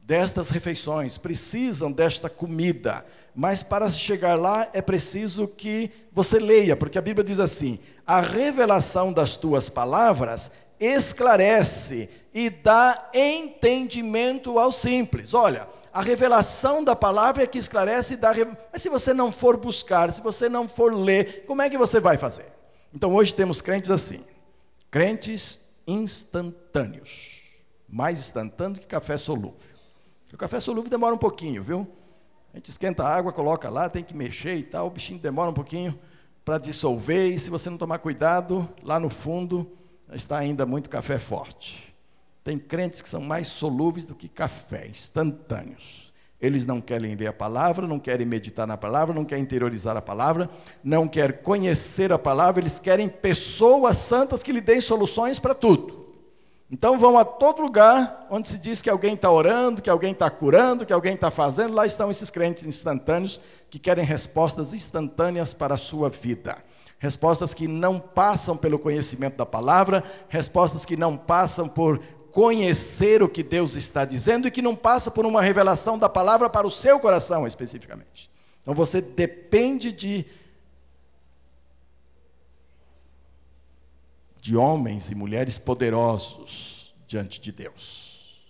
[0.00, 6.98] destas refeições, precisam desta comida, mas para chegar lá é preciso que você leia, porque
[6.98, 10.52] a Bíblia diz assim: a revelação das tuas palavras
[10.84, 15.34] esclarece e dá entendimento ao simples.
[15.34, 18.32] Olha, a revelação da palavra é que esclarece e dá.
[18.72, 22.00] Mas se você não for buscar, se você não for ler, como é que você
[22.00, 22.46] vai fazer?
[22.92, 24.24] Então hoje temos crentes assim,
[24.90, 27.42] crentes instantâneos,
[27.88, 29.54] mais instantâneo que café solúvel.
[30.32, 31.86] O café solúvel demora um pouquinho, viu?
[32.52, 35.50] A gente esquenta a água, coloca lá, tem que mexer e tal, o bichinho demora
[35.50, 35.98] um pouquinho
[36.44, 39.70] para dissolver, e se você não tomar cuidado, lá no fundo
[40.12, 41.94] está ainda muito café forte.
[42.42, 46.12] Tem crentes que são mais solúveis do que café, instantâneos.
[46.40, 50.02] Eles não querem ler a palavra, não querem meditar na palavra, não querem interiorizar a
[50.02, 50.50] palavra,
[50.82, 56.04] não querem conhecer a palavra, eles querem pessoas santas que lhe deem soluções para tudo.
[56.70, 60.28] Então vão a todo lugar onde se diz que alguém está orando, que alguém está
[60.28, 63.40] curando, que alguém está fazendo, lá estão esses crentes instantâneos
[63.70, 66.58] que querem respostas instantâneas para a sua vida.
[66.98, 71.98] Respostas que não passam pelo conhecimento da palavra, respostas que não passam por
[72.32, 76.50] conhecer o que Deus está dizendo e que não passa por uma revelação da palavra
[76.50, 78.30] para o seu coração especificamente.
[78.62, 80.26] Então você depende de
[84.40, 88.44] de homens e mulheres poderosos diante de Deus.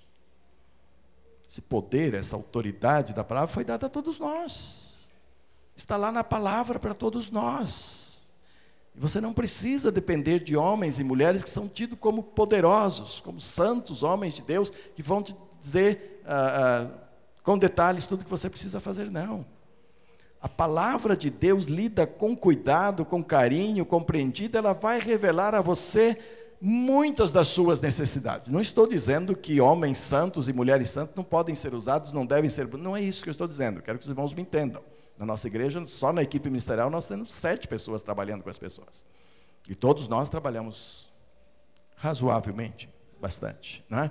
[1.49, 4.75] Esse poder, essa autoridade da palavra foi dada a todos nós.
[5.77, 8.04] Está lá na palavra para todos nós.
[8.97, 14.03] Você não precisa depender de homens e mulheres que são tidos como poderosos, como santos
[14.05, 17.05] homens de Deus, que vão te dizer ah, ah,
[17.43, 19.45] com detalhes tudo que você precisa fazer, não.
[20.41, 26.17] A palavra de Deus lida com cuidado, com carinho, compreendida, ela vai revelar a você
[26.61, 28.51] muitas das suas necessidades.
[28.51, 32.49] Não estou dizendo que homens santos e mulheres santas não podem ser usados, não devem
[32.49, 32.69] ser.
[32.79, 33.83] Não é isso que eu estou dizendo.
[33.83, 34.83] Quero que os irmãos me entendam.
[35.17, 39.07] Na nossa igreja, só na equipe ministerial, nós temos sete pessoas trabalhando com as pessoas.
[39.69, 41.13] E todos nós trabalhamos
[41.97, 42.89] razoavelmente,
[43.21, 43.85] bastante.
[43.89, 44.11] Né?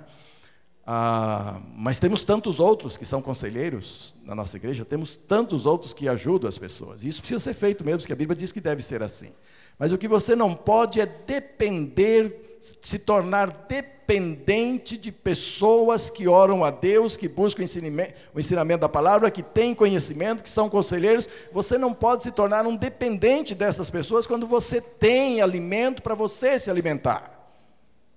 [0.86, 6.08] Ah, mas temos tantos outros que são conselheiros na nossa igreja, temos tantos outros que
[6.08, 7.04] ajudam as pessoas.
[7.04, 9.32] Isso precisa ser feito mesmo, porque a Bíblia diz que deve ser assim.
[9.78, 16.64] Mas o que você não pode é depender se tornar dependente de pessoas que oram
[16.64, 20.70] a Deus, que buscam o ensinamento, o ensinamento da palavra, que têm conhecimento, que são
[20.70, 21.28] conselheiros.
[21.52, 26.58] Você não pode se tornar um dependente dessas pessoas quando você tem alimento para você
[26.58, 27.33] se alimentar.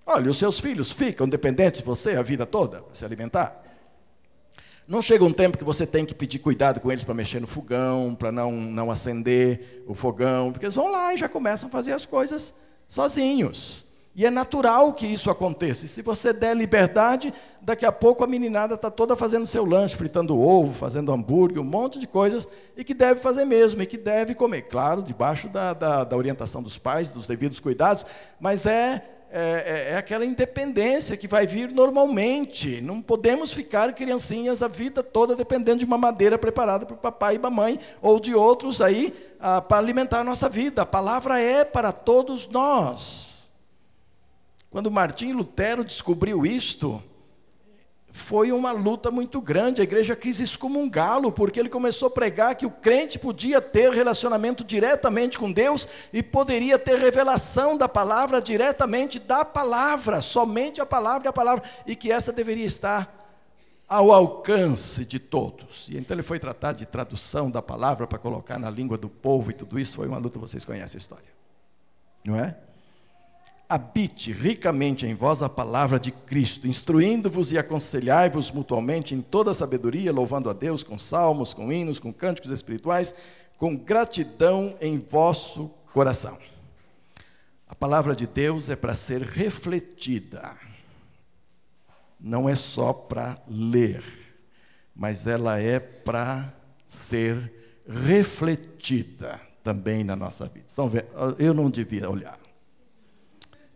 [0.09, 3.61] Olha, os seus filhos ficam dependentes de você a vida toda se alimentar.
[4.87, 7.45] Não chega um tempo que você tem que pedir cuidado com eles para mexer no
[7.45, 11.71] fogão, para não, não acender o fogão, porque eles vão lá e já começam a
[11.71, 12.53] fazer as coisas
[12.87, 13.83] sozinhos.
[14.15, 15.85] E é natural que isso aconteça.
[15.85, 19.97] E se você der liberdade, daqui a pouco a meninada está toda fazendo seu lanche,
[19.97, 23.97] fritando ovo, fazendo hambúrguer, um monte de coisas, e que deve fazer mesmo, e que
[23.97, 24.63] deve comer.
[24.63, 28.05] Claro, debaixo da, da, da orientação dos pais, dos devidos cuidados,
[28.39, 32.81] mas é, é, é, é aquela independência que vai vir normalmente.
[32.81, 37.35] Não podemos ficar criancinhas a vida toda dependendo de uma madeira preparada para o papai
[37.35, 40.81] e mamãe, ou de outros aí, ah, para alimentar a nossa vida.
[40.81, 43.49] A palavra é para todos nós.
[44.69, 47.01] Quando Martim Lutero descobriu isto,
[48.17, 49.79] foi uma luta muito grande.
[49.79, 54.63] A igreja quis excomungá-lo, porque ele começou a pregar que o crente podia ter relacionamento
[54.63, 61.27] diretamente com Deus e poderia ter revelação da palavra diretamente da palavra, somente a palavra
[61.27, 63.17] e a palavra, e que esta deveria estar
[63.87, 65.87] ao alcance de todos.
[65.87, 69.51] E então ele foi tratar de tradução da palavra para colocar na língua do povo
[69.51, 71.37] e tudo isso foi uma luta, vocês conhecem a história.
[72.25, 72.57] Não é?
[73.69, 80.11] Habite ricamente em vós a palavra de Cristo, instruindo-vos e aconselhai-vos mutuamente em toda sabedoria,
[80.11, 83.13] louvando a Deus com salmos, com hinos, com cânticos espirituais,
[83.57, 86.37] com gratidão em vosso coração.
[87.67, 90.55] A palavra de Deus é para ser refletida,
[92.19, 94.01] não é só para ler,
[94.95, 96.53] mas ela é para
[96.85, 97.51] ser
[97.85, 100.65] refletida também na nossa vida.
[100.71, 100.89] Então,
[101.37, 102.46] eu não devia olhar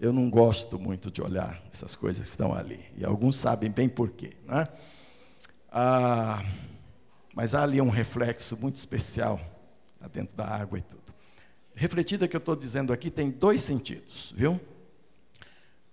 [0.02, 2.84] eu não gosto muito de olhar essas coisas que estão ali.
[2.98, 4.32] E alguns sabem bem porquê.
[4.48, 4.68] Né?
[5.72, 6.44] Ah,
[7.36, 9.40] mas há ali um reflexo muito especial
[10.02, 11.14] lá dentro da água e tudo.
[11.76, 14.60] refletida que eu estou dizendo aqui tem dois sentidos, viu?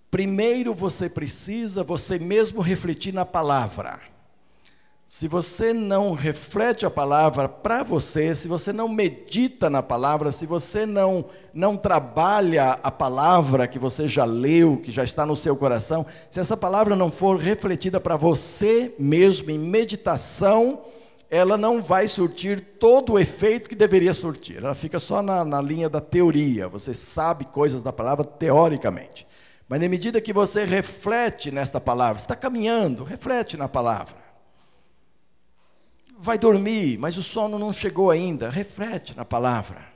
[0.09, 4.01] Primeiro você precisa você mesmo refletir na palavra.
[5.11, 10.45] Se você não reflete a palavra para você, se você não medita na palavra, se
[10.45, 15.57] você não não trabalha a palavra que você já leu, que já está no seu
[15.57, 20.81] coração, se essa palavra não for refletida para você mesmo em meditação,
[21.27, 24.57] ela não vai surtir todo o efeito que deveria surtir.
[24.57, 26.67] Ela fica só na, na linha da teoria.
[26.67, 29.25] Você sabe coisas da palavra teoricamente.
[29.67, 34.18] Mas na medida que você reflete nesta palavra, está caminhando, reflete na palavra
[36.19, 38.49] vai dormir, mas o sono não chegou ainda.
[38.49, 39.87] Reflete na palavra.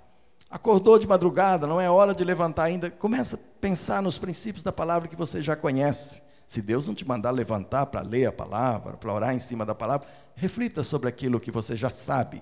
[0.49, 2.89] Acordou de madrugada, não é hora de levantar ainda.
[2.89, 6.21] Começa a pensar nos princípios da palavra que você já conhece.
[6.47, 9.75] Se Deus não te mandar levantar para ler a palavra, para orar em cima da
[9.75, 12.41] palavra, reflita sobre aquilo que você já sabe.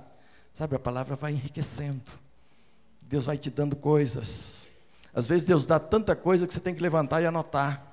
[0.54, 2.12] Sabe, a palavra vai enriquecendo.
[3.02, 4.70] Deus vai te dando coisas.
[5.13, 7.91] Às vezes Deus dá tanta coisa que você tem que levantar e anotar.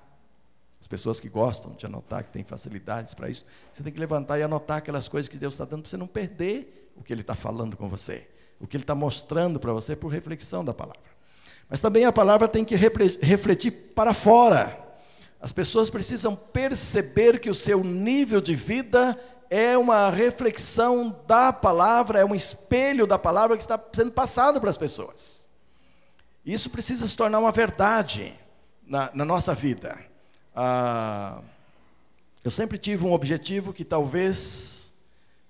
[0.80, 4.38] As pessoas que gostam de anotar, que têm facilidades para isso, você tem que levantar
[4.38, 7.20] e anotar aquelas coisas que Deus está dando para você não perder o que Ele
[7.22, 8.28] está falando com você,
[8.60, 11.08] o que Ele está mostrando para você por reflexão da palavra.
[11.68, 14.86] Mas também a palavra tem que refletir para fora.
[15.40, 19.18] As pessoas precisam perceber que o seu nível de vida
[19.50, 24.70] é uma reflexão da palavra, é um espelho da palavra que está sendo passado para
[24.70, 25.48] as pessoas.
[26.44, 28.34] Isso precisa se tornar uma verdade
[28.86, 29.98] na, na nossa vida.
[30.60, 31.40] Ah,
[32.42, 34.90] eu sempre tive um objetivo que talvez,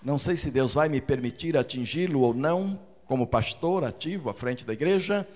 [0.04, 4.66] não sei se Deus vai me permitir atingi-lo ou não, como pastor ativo à frente
[4.66, 5.26] da igreja.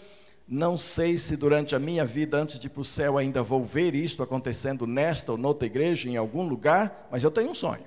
[0.47, 3.65] Não sei se durante a minha vida, antes de ir para o céu, ainda vou
[3.65, 7.87] ver isto acontecendo nesta ou noutra igreja, em algum lugar, mas eu tenho um sonho.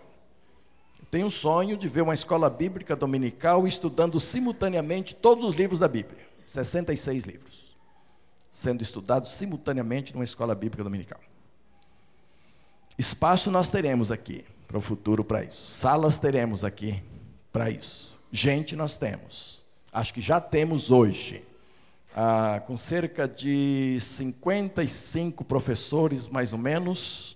[1.00, 5.78] Eu tenho um sonho de ver uma escola bíblica dominical estudando simultaneamente todos os livros
[5.78, 7.78] da Bíblia 66 livros
[8.52, 11.20] sendo estudados simultaneamente numa escola bíblica dominical.
[12.98, 15.68] Espaço nós teremos aqui para o futuro para isso.
[15.72, 17.02] Salas teremos aqui
[17.52, 18.18] para isso.
[18.32, 19.64] Gente nós temos.
[19.92, 21.44] Acho que já temos hoje.
[22.16, 27.36] Ah, com cerca de 55 professores, mais ou menos,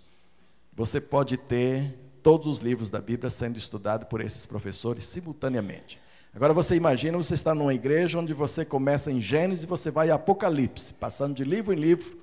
[0.73, 1.93] você pode ter
[2.23, 5.99] todos os livros da Bíblia sendo estudados por esses professores simultaneamente.
[6.33, 10.09] Agora você imagina, você está numa igreja onde você começa em Gênesis e você vai
[10.11, 12.17] a Apocalipse, passando de livro em livro,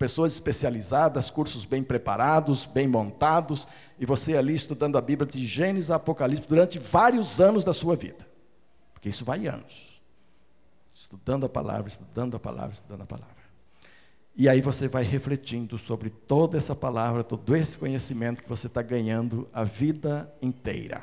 [0.00, 5.90] pessoas especializadas, cursos bem preparados, bem montados, e você ali estudando a Bíblia de Gênesis
[5.90, 8.26] a Apocalipse durante vários anos da sua vida.
[8.94, 10.00] Porque isso vai anos.
[10.94, 13.36] Estudando a palavra, estudando a palavra, estudando a palavra.
[14.34, 18.80] E aí você vai refletindo sobre toda essa palavra, todo esse conhecimento que você está
[18.80, 21.02] ganhando a vida inteira.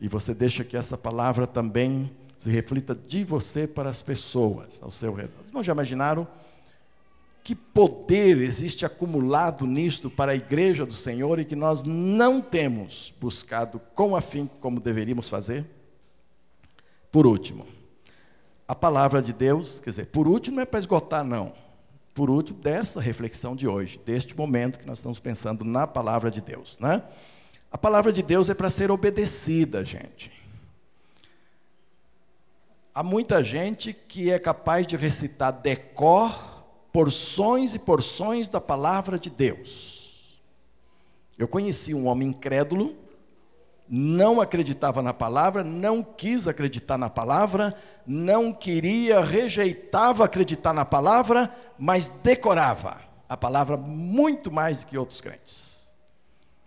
[0.00, 4.90] E você deixa que essa palavra também se reflita de você para as pessoas ao
[4.90, 5.38] seu redor.
[5.38, 6.26] Vocês não já imaginaram?
[7.44, 13.12] Que poder existe acumulado nisto para a igreja do Senhor e que nós não temos
[13.20, 15.66] buscado com afinco como deveríamos fazer?
[17.12, 17.66] Por último,
[18.66, 21.52] a palavra de Deus, quer dizer, por último não é para esgotar, não.
[22.14, 26.40] Por último, dessa reflexão de hoje, deste momento que nós estamos pensando na palavra de
[26.40, 27.02] Deus, né?
[27.70, 30.32] A palavra de Deus é para ser obedecida, gente.
[32.94, 36.53] Há muita gente que é capaz de recitar decor
[36.94, 40.40] porções e porções da palavra de Deus.
[41.36, 42.94] Eu conheci um homem incrédulo,
[43.88, 47.74] não acreditava na palavra, não quis acreditar na palavra,
[48.06, 55.20] não queria, rejeitava acreditar na palavra, mas decorava a palavra muito mais do que outros
[55.20, 55.88] crentes.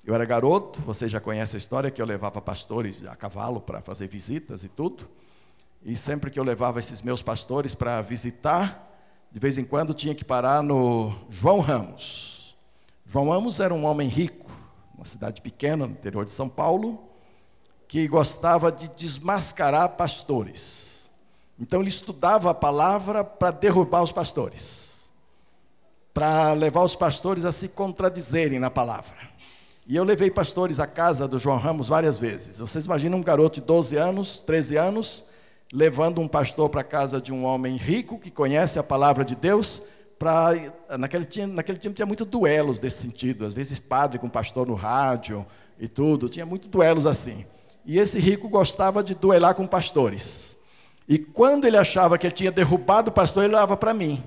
[0.04, 3.80] Eu era garoto, você já conhece a história que eu levava pastores a cavalo para
[3.80, 5.08] fazer visitas e tudo.
[5.86, 8.87] E sempre que eu levava esses meus pastores para visitar,
[9.32, 12.56] de vez em quando tinha que parar no João Ramos.
[13.06, 14.50] João Ramos era um homem rico,
[14.96, 17.04] uma cidade pequena no interior de São Paulo,
[17.88, 21.10] que gostava de desmascarar pastores.
[21.60, 25.10] Então ele estudava a palavra para derrubar os pastores,
[26.14, 29.16] para levar os pastores a se contradizerem na palavra.
[29.88, 32.60] E eu levei pastores à casa do João Ramos várias vezes.
[32.60, 35.26] Vocês imaginam um garoto de 12 anos, 13 anos,
[35.72, 39.36] levando um pastor para a casa de um homem rico que conhece a palavra de
[39.36, 39.82] Deus.
[40.18, 40.52] Pra,
[40.98, 44.74] naquele, time, naquele time tinha muitos duelos desse sentido, às vezes padre com pastor no
[44.74, 45.46] rádio
[45.80, 47.46] e tudo, tinha muitos duelos assim.
[47.86, 50.58] E esse rico gostava de duelar com pastores.
[51.08, 54.22] E quando ele achava que ele tinha derrubado o pastor, ele olhava para mim,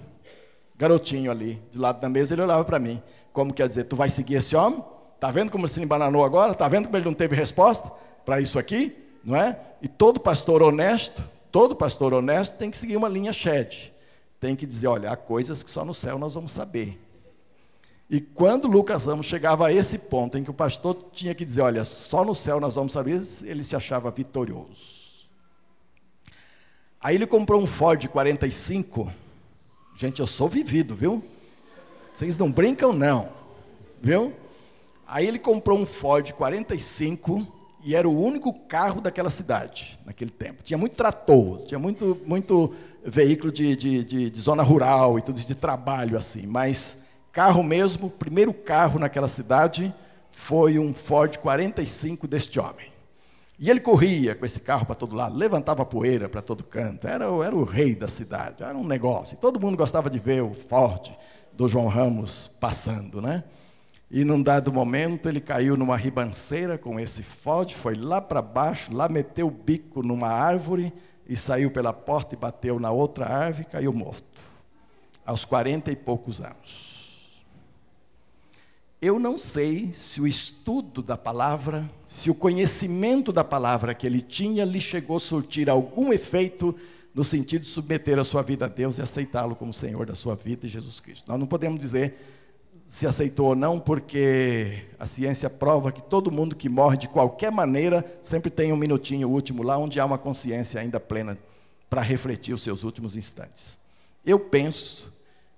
[0.78, 3.02] garotinho ali, de lado da mesa, ele olhava para mim.
[3.32, 4.82] Como quer dizer, tu vai seguir esse homem?
[5.18, 6.54] Tá vendo como se embananou agora?
[6.54, 7.90] Tá vendo como ele não teve resposta
[8.24, 8.96] para isso aqui?
[9.24, 9.58] Não é?
[9.82, 13.92] E todo pastor honesto, todo pastor honesto tem que seguir uma linha shed.
[14.38, 16.98] tem que dizer: olha, há coisas que só no céu nós vamos saber.
[18.08, 21.60] E quando Lucas Ramos chegava a esse ponto em que o pastor tinha que dizer:
[21.62, 25.28] olha, só no céu nós vamos saber, ele se achava vitorioso.
[27.00, 29.10] Aí ele comprou um Ford 45.
[29.96, 31.22] Gente, eu sou vivido, viu?
[32.14, 33.30] Vocês não brincam, não.
[34.02, 34.34] Viu?
[35.06, 40.62] Aí ele comprou um Ford 45 e era o único carro daquela cidade, naquele tempo.
[40.62, 42.74] Tinha muito trator, tinha muito, muito
[43.04, 46.98] veículo de, de, de, de zona rural e tudo de trabalho assim, mas
[47.32, 49.92] carro mesmo, o primeiro carro naquela cidade
[50.30, 52.90] foi um Ford 45 deste homem.
[53.58, 57.26] E ele corria com esse carro para todo lado, levantava poeira para todo canto, era,
[57.44, 59.36] era o rei da cidade, era um negócio.
[59.36, 61.12] Todo mundo gostava de ver o Ford
[61.52, 63.44] do João Ramos passando, né?
[64.10, 68.92] E num dado momento ele caiu numa ribanceira com esse Ford, foi lá para baixo,
[68.92, 70.92] lá meteu o bico numa árvore
[71.28, 74.24] e saiu pela porta e bateu na outra árvore e caiu morto,
[75.24, 77.44] aos quarenta e poucos anos.
[79.00, 84.20] Eu não sei se o estudo da palavra, se o conhecimento da palavra que ele
[84.20, 86.76] tinha lhe chegou a surtir algum efeito
[87.14, 90.34] no sentido de submeter a sua vida a Deus e aceitá-lo como Senhor da sua
[90.34, 91.30] vida e Jesus Cristo.
[91.30, 92.39] Nós não podemos dizer
[92.90, 97.52] se aceitou ou não, porque a ciência prova que todo mundo que morre de qualquer
[97.52, 101.38] maneira sempre tem um minutinho último lá onde há uma consciência ainda plena
[101.88, 103.78] para refletir os seus últimos instantes.
[104.26, 105.12] Eu penso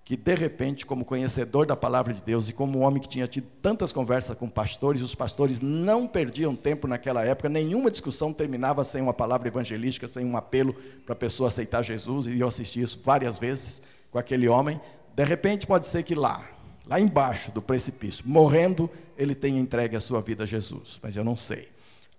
[0.04, 3.26] que de repente, como conhecedor da palavra de Deus e como um homem que tinha
[3.26, 8.84] tido tantas conversas com pastores, os pastores não perdiam tempo naquela época, nenhuma discussão terminava
[8.84, 10.74] sem uma palavra evangelística, sem um apelo
[11.06, 13.80] para a pessoa aceitar Jesus, e eu assisti isso várias vezes
[14.10, 14.78] com aquele homem.
[15.16, 16.51] De repente, pode ser que lá,
[16.86, 21.24] lá embaixo do precipício, morrendo, ele tenha entregue a sua vida a Jesus, mas eu
[21.24, 21.68] não sei.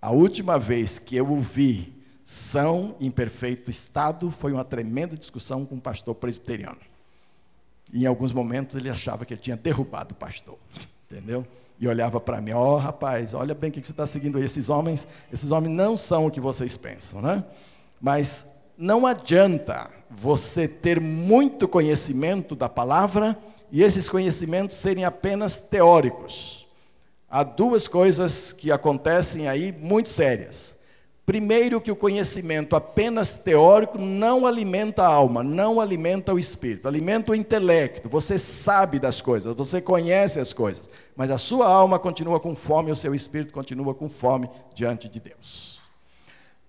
[0.01, 1.93] A última vez que eu o vi
[2.23, 6.79] são em perfeito estado foi uma tremenda discussão com um pastor presbiteriano.
[7.93, 10.57] Em alguns momentos ele achava que ele tinha derrubado o pastor,
[11.09, 11.45] entendeu?
[11.79, 14.45] E olhava para mim, ó oh, rapaz, olha bem o que você está seguindo aí.
[14.45, 17.43] Esses homens, esses homens não são o que vocês pensam, né?
[18.01, 23.37] Mas não adianta você ter muito conhecimento da palavra
[23.73, 26.67] e esses conhecimentos serem apenas teóricos.
[27.27, 30.77] Há duas coisas que acontecem aí muito sérias.
[31.25, 37.31] Primeiro, que o conhecimento apenas teórico não alimenta a alma, não alimenta o espírito, alimenta
[37.31, 38.07] o intelecto.
[38.09, 42.91] Você sabe das coisas, você conhece as coisas, mas a sua alma continua com fome,
[42.91, 45.81] o seu espírito continua com fome diante de Deus.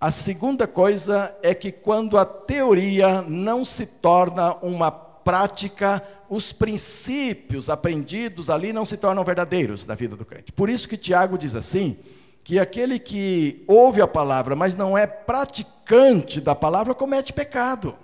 [0.01, 4.91] A segunda coisa é que quando a teoria não se torna uma
[5.25, 10.53] prática, os princípios aprendidos ali não se tornam verdadeiros da vida do crente.
[10.53, 11.99] Por isso que Tiago diz assim
[12.43, 17.97] que aquele que ouve a palavra, mas não é praticante da palavra, comete pecado.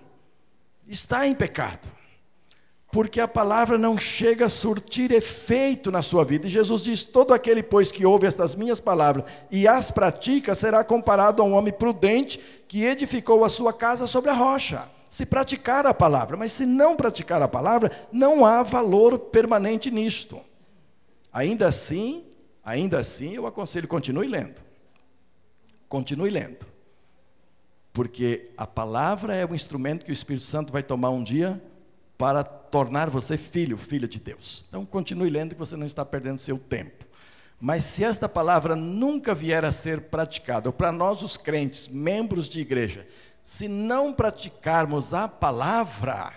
[0.89, 1.87] Está em pecado.
[2.91, 6.47] Porque a palavra não chega a surtir efeito na sua vida.
[6.47, 10.83] E Jesus diz: Todo aquele, pois, que ouve estas minhas palavras e as pratica, será
[10.83, 14.89] comparado a um homem prudente que edificou a sua casa sobre a rocha.
[15.11, 20.41] Se praticar a palavra, mas se não praticar a palavra, não há valor permanente nisto.
[21.33, 22.25] Ainda assim,
[22.65, 24.61] Ainda assim, eu aconselho, continue lendo.
[25.89, 26.67] Continue lendo.
[27.93, 31.61] Porque a palavra é o instrumento que o Espírito Santo vai tomar um dia
[32.17, 34.67] para tornar você filho, filha de Deus.
[34.69, 37.07] Então, continue lendo que você não está perdendo seu tempo.
[37.59, 42.49] Mas se esta palavra nunca vier a ser praticada, ou para nós os crentes, membros
[42.49, 43.07] de igreja,
[43.43, 46.33] se não praticarmos a palavra,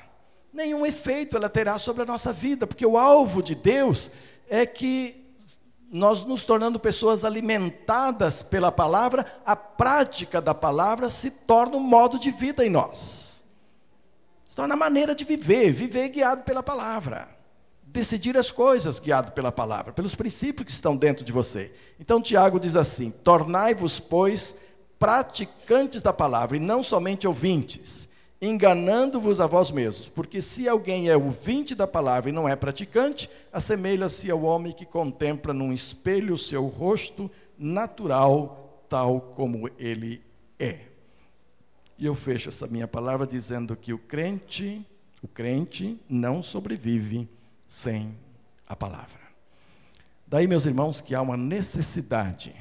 [0.52, 4.12] nenhum efeito ela terá sobre a nossa vida, porque o alvo de Deus
[4.50, 5.24] é que
[5.94, 12.18] nós nos tornando pessoas alimentadas pela palavra, a prática da palavra se torna um modo
[12.18, 13.44] de vida em nós.
[14.44, 17.30] Se torna a maneira de viver, viver guiado pela palavra.
[17.84, 21.72] Decidir as coisas guiado pela palavra, pelos princípios que estão dentro de você.
[22.00, 24.56] Então Tiago diz assim: Tornai-vos, pois,
[25.04, 28.10] praticantes da palavra e não somente ouvintes
[28.42, 30.08] enganando-vos a vós mesmos.
[30.08, 34.86] Porque se alguém é ouvinte da palavra e não é praticante, assemelha-se ao homem que
[34.86, 37.30] contempla num espelho o seu rosto
[37.60, 40.22] natural, tal como ele
[40.58, 40.80] é.
[42.00, 44.88] E eu fecho essa minha palavra dizendo que o crente,
[45.22, 47.28] o crente não sobrevive
[47.68, 48.18] sem
[48.66, 49.20] a palavra.
[50.26, 52.56] Daí, meus irmãos, que há uma necessidade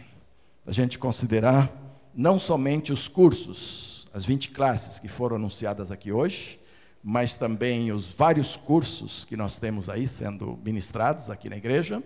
[0.66, 1.82] da gente considerar
[2.15, 6.61] não somente os cursos, as 20 classes que foram anunciadas aqui hoje,
[7.03, 12.03] mas também os vários cursos que nós temos aí sendo ministrados aqui na igreja,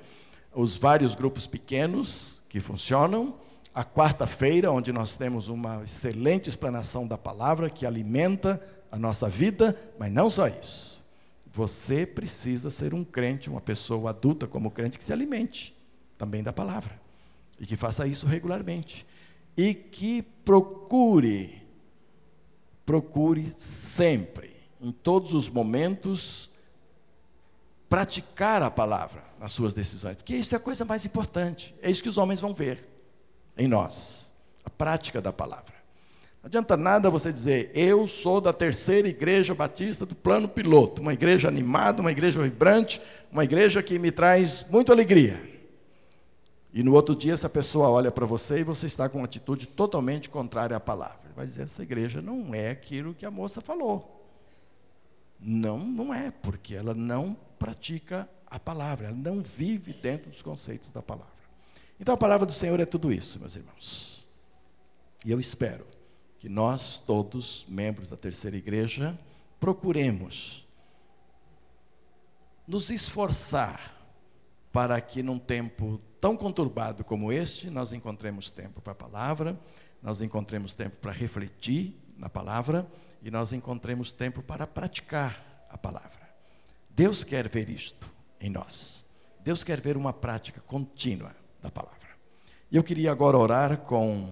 [0.55, 3.35] os vários grupos pequenos que funcionam,
[3.75, 9.77] a quarta-feira, onde nós temos uma excelente explanação da palavra que alimenta a nossa vida,
[9.99, 11.05] mas não só isso.
[11.53, 15.77] Você precisa ser um crente, uma pessoa adulta como crente que se alimente
[16.17, 16.99] também da palavra
[17.61, 19.07] e que faça isso regularmente
[19.57, 21.67] e que procure
[22.87, 26.49] procure sempre, em todos os momentos,
[27.91, 32.03] praticar a palavra nas suas decisões, porque isso é a coisa mais importante, é isso
[32.03, 32.85] que os homens vão ver
[33.59, 34.33] em nós,
[34.65, 35.75] a prática da palavra.
[36.43, 41.13] Não adianta nada você dizer, eu sou da terceira igreja batista do plano piloto, uma
[41.13, 43.03] igreja animada, uma igreja vibrante,
[43.33, 45.56] uma igreja que me traz muita alegria.
[46.77, 49.64] E no outro dia, essa pessoa olha para você e você está com uma atitude
[49.64, 51.20] totalmente contrária à palavra.
[51.24, 54.29] Ele vai dizer: essa igreja não é aquilo que a moça falou.
[55.41, 60.93] Não, não é, porque ela não pratica a palavra, ela não vive dentro dos conceitos
[60.93, 61.33] da palavra.
[61.99, 64.27] Então a palavra do Senhor é tudo isso, meus irmãos.
[65.24, 65.87] E eu espero
[66.39, 69.18] que nós, todos, membros da terceira igreja,
[69.59, 70.68] procuremos
[72.68, 73.97] nos esforçar
[74.70, 79.57] para que num tempo tão conturbado como este, nós encontremos tempo para a palavra,
[80.03, 82.85] nós encontremos tempo para refletir na palavra
[83.22, 86.29] e nós encontremos tempo para praticar a palavra.
[86.91, 88.11] Deus quer ver isto
[88.41, 89.05] em nós.
[89.45, 91.31] Deus quer ver uma prática contínua
[91.62, 92.09] da palavra.
[92.72, 94.29] E eu queria agora orar com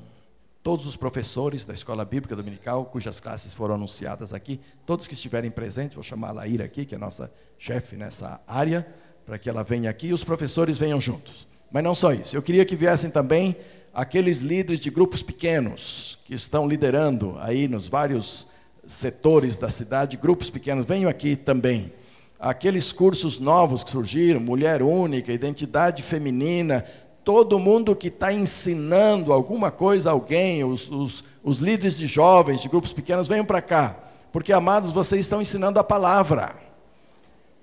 [0.64, 5.48] todos os professores da Escola Bíblica Dominical, cujas classes foram anunciadas aqui, todos que estiverem
[5.48, 8.84] presentes, vou chamar a Laíra aqui, que é nossa chefe nessa área,
[9.24, 11.53] para que ela venha aqui e os professores venham juntos.
[11.70, 13.56] Mas não só isso, eu queria que viessem também
[13.92, 18.46] aqueles líderes de grupos pequenos que estão liderando aí nos vários
[18.86, 21.92] setores da cidade, grupos pequenos, venham aqui também.
[22.38, 26.84] Aqueles cursos novos que surgiram, mulher única, identidade feminina,
[27.24, 32.60] todo mundo que está ensinando alguma coisa a alguém, os, os, os líderes de jovens,
[32.60, 33.96] de grupos pequenos, venham para cá.
[34.30, 36.54] Porque, amados, vocês estão ensinando a palavra.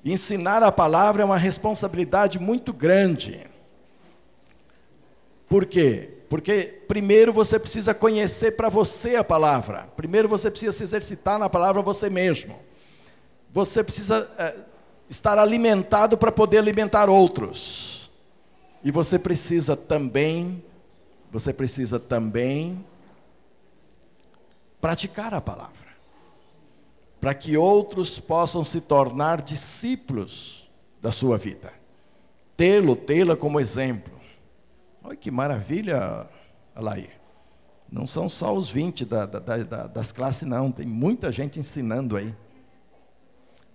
[0.03, 3.50] ensinar a palavra é uma responsabilidade muito grande.
[5.51, 6.09] Por quê?
[6.29, 9.89] Porque primeiro você precisa conhecer para você a palavra.
[9.97, 12.57] Primeiro você precisa se exercitar na palavra você mesmo.
[13.53, 14.55] Você precisa é,
[15.09, 18.09] estar alimentado para poder alimentar outros.
[18.81, 20.63] E você precisa também,
[21.29, 22.85] você precisa também
[24.79, 25.91] praticar a palavra.
[27.19, 30.71] Para que outros possam se tornar discípulos
[31.01, 31.73] da sua vida.
[32.55, 34.20] Tê-lo, tê-la como exemplo.
[35.03, 36.27] Olha que maravilha,
[36.75, 37.09] Alair.
[37.91, 40.71] Não são só os 20 da, da, da, das classes, não.
[40.71, 42.33] Tem muita gente ensinando aí.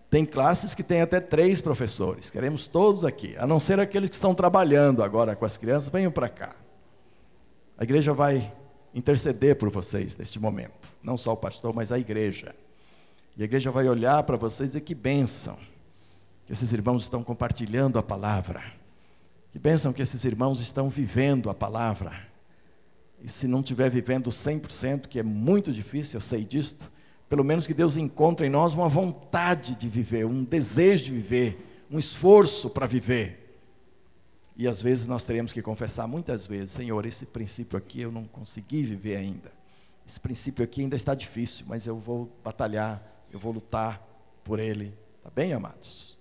[0.08, 2.30] Tem classes que tem até três professores.
[2.30, 3.36] Queremos todos aqui.
[3.38, 6.54] A não ser aqueles que estão trabalhando agora com as crianças, venham para cá.
[7.76, 8.50] A igreja vai
[8.94, 10.88] interceder por vocês neste momento.
[11.02, 12.54] Não só o pastor, mas a igreja.
[13.36, 15.58] E a igreja vai olhar para vocês e dizer que bênção.
[16.46, 18.62] Que esses irmãos estão compartilhando a palavra
[19.56, 22.28] que bênção que esses irmãos estão vivendo a palavra.
[23.22, 26.76] E se não estiver vivendo 100%, que é muito difícil, eu sei disso,
[27.26, 31.86] pelo menos que Deus encontre em nós uma vontade de viver, um desejo de viver,
[31.90, 33.58] um esforço para viver.
[34.58, 38.24] E às vezes nós teremos que confessar muitas vezes, Senhor, esse princípio aqui eu não
[38.24, 39.50] consegui viver ainda.
[40.06, 43.02] Esse princípio aqui ainda está difícil, mas eu vou batalhar,
[43.32, 44.06] eu vou lutar
[44.44, 44.92] por ele.
[45.22, 46.15] Tá bem, amados?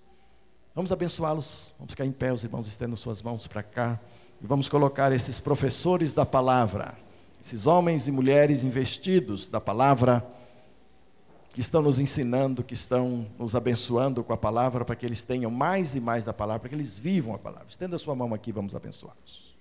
[0.75, 1.73] Vamos abençoá-los.
[1.79, 3.97] Vamos ficar em pé, os irmãos estendam suas mãos para cá.
[4.41, 6.97] E vamos colocar esses professores da palavra,
[7.41, 10.21] esses homens e mulheres investidos da palavra,
[11.51, 15.49] que estão nos ensinando, que estão nos abençoando com a palavra, para que eles tenham
[15.49, 17.67] mais e mais da palavra, para que eles vivam a palavra.
[17.69, 19.55] Estenda sua mão aqui, vamos abençoá-los.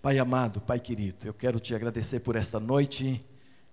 [0.00, 3.20] Pai amado, Pai querido, eu quero te agradecer por esta noite,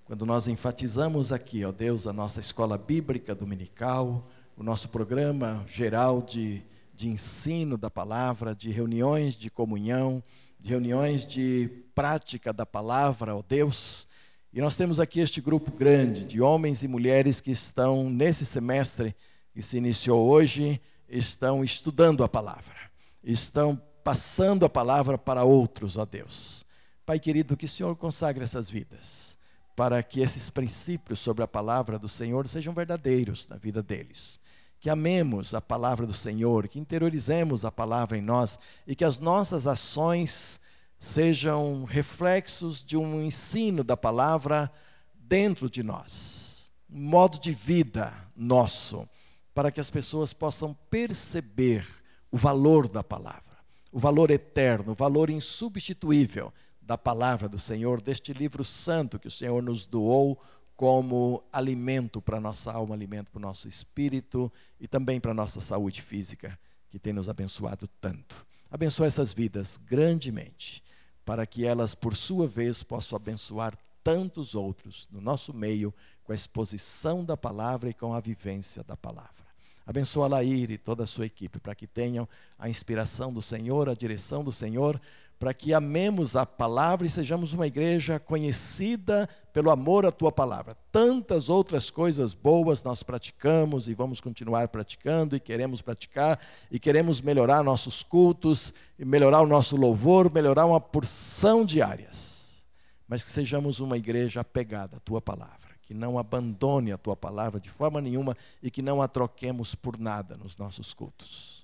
[0.05, 4.25] quando nós enfatizamos aqui, ó Deus, a nossa escola bíblica dominical
[4.59, 6.61] o nosso programa geral de,
[6.93, 10.21] de ensino da palavra, de reuniões de comunhão,
[10.59, 14.05] de reuniões de prática da palavra, ó Deus.
[14.51, 19.15] E nós temos aqui este grupo grande de homens e mulheres que estão nesse semestre
[19.53, 22.75] que se iniciou hoje, estão estudando a palavra,
[23.23, 26.65] estão passando a palavra para outros, ó Deus.
[27.05, 29.37] Pai querido, que o Senhor consagre essas vidas,
[29.73, 34.37] para que esses princípios sobre a palavra do Senhor sejam verdadeiros na vida deles
[34.79, 38.57] que amemos a palavra do Senhor, que interiorizemos a palavra em nós
[38.87, 40.61] e que as nossas ações
[40.97, 44.71] sejam reflexos de um ensino da palavra
[45.13, 49.07] dentro de nós, um modo de vida nosso,
[49.53, 51.85] para que as pessoas possam perceber
[52.31, 53.57] o valor da palavra,
[53.91, 59.31] o valor eterno, o valor insubstituível da palavra do Senhor, deste livro santo que o
[59.31, 60.39] Senhor nos doou
[60.79, 64.49] como alimento para a nossa alma, alimento para o nosso espírito
[64.79, 66.57] e também para a nossa saúde física,
[66.89, 68.45] que tem nos abençoado tanto.
[68.71, 70.81] Abençoa essas vidas grandemente,
[71.25, 76.35] para que elas, por sua vez, possam abençoar tantos outros no nosso meio, com a
[76.35, 79.49] exposição da palavra e com a vivência da palavra.
[79.85, 82.25] Abençoa a Laíra e toda a sua equipe, para que tenham
[82.57, 85.01] a inspiração do Senhor, a direção do Senhor,
[85.39, 90.75] para que amemos a palavra e sejamos uma igreja conhecida pelo amor à tua palavra.
[90.91, 96.37] Tantas outras coisas boas nós praticamos e vamos continuar praticando e queremos praticar
[96.69, 102.67] e queremos melhorar nossos cultos, melhorar o nosso louvor, melhorar uma porção de áreas.
[103.07, 107.61] Mas que sejamos uma igreja apegada à tua palavra, que não abandone a tua palavra
[107.61, 111.58] de forma nenhuma e que não a troquemos por nada nos nossos cultos.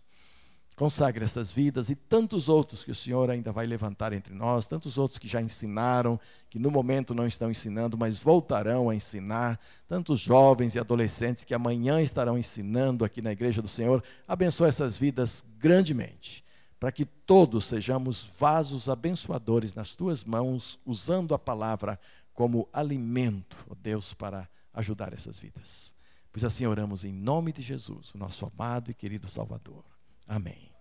[0.76, 4.98] Consagre essas vidas e tantos outros que o Senhor ainda vai levantar entre nós, tantos
[4.98, 6.20] outros que já ensinaram,
[6.50, 9.58] que no momento não estão ensinando, mas voltarão a ensinar,
[9.88, 14.04] tantos jovens e adolescentes que amanhã estarão ensinando aqui na igreja do Senhor.
[14.28, 16.44] Abençoe essas vidas grandemente,
[16.78, 21.98] para que todos sejamos vasos abençoadores nas tuas mãos, usando a palavra
[22.34, 25.96] como alimento, ó oh Deus, para ajudar essas vidas.
[26.34, 29.95] Pois assim oramos em nome de Jesus, o nosso amado e querido Salvador.
[30.28, 30.75] Amém.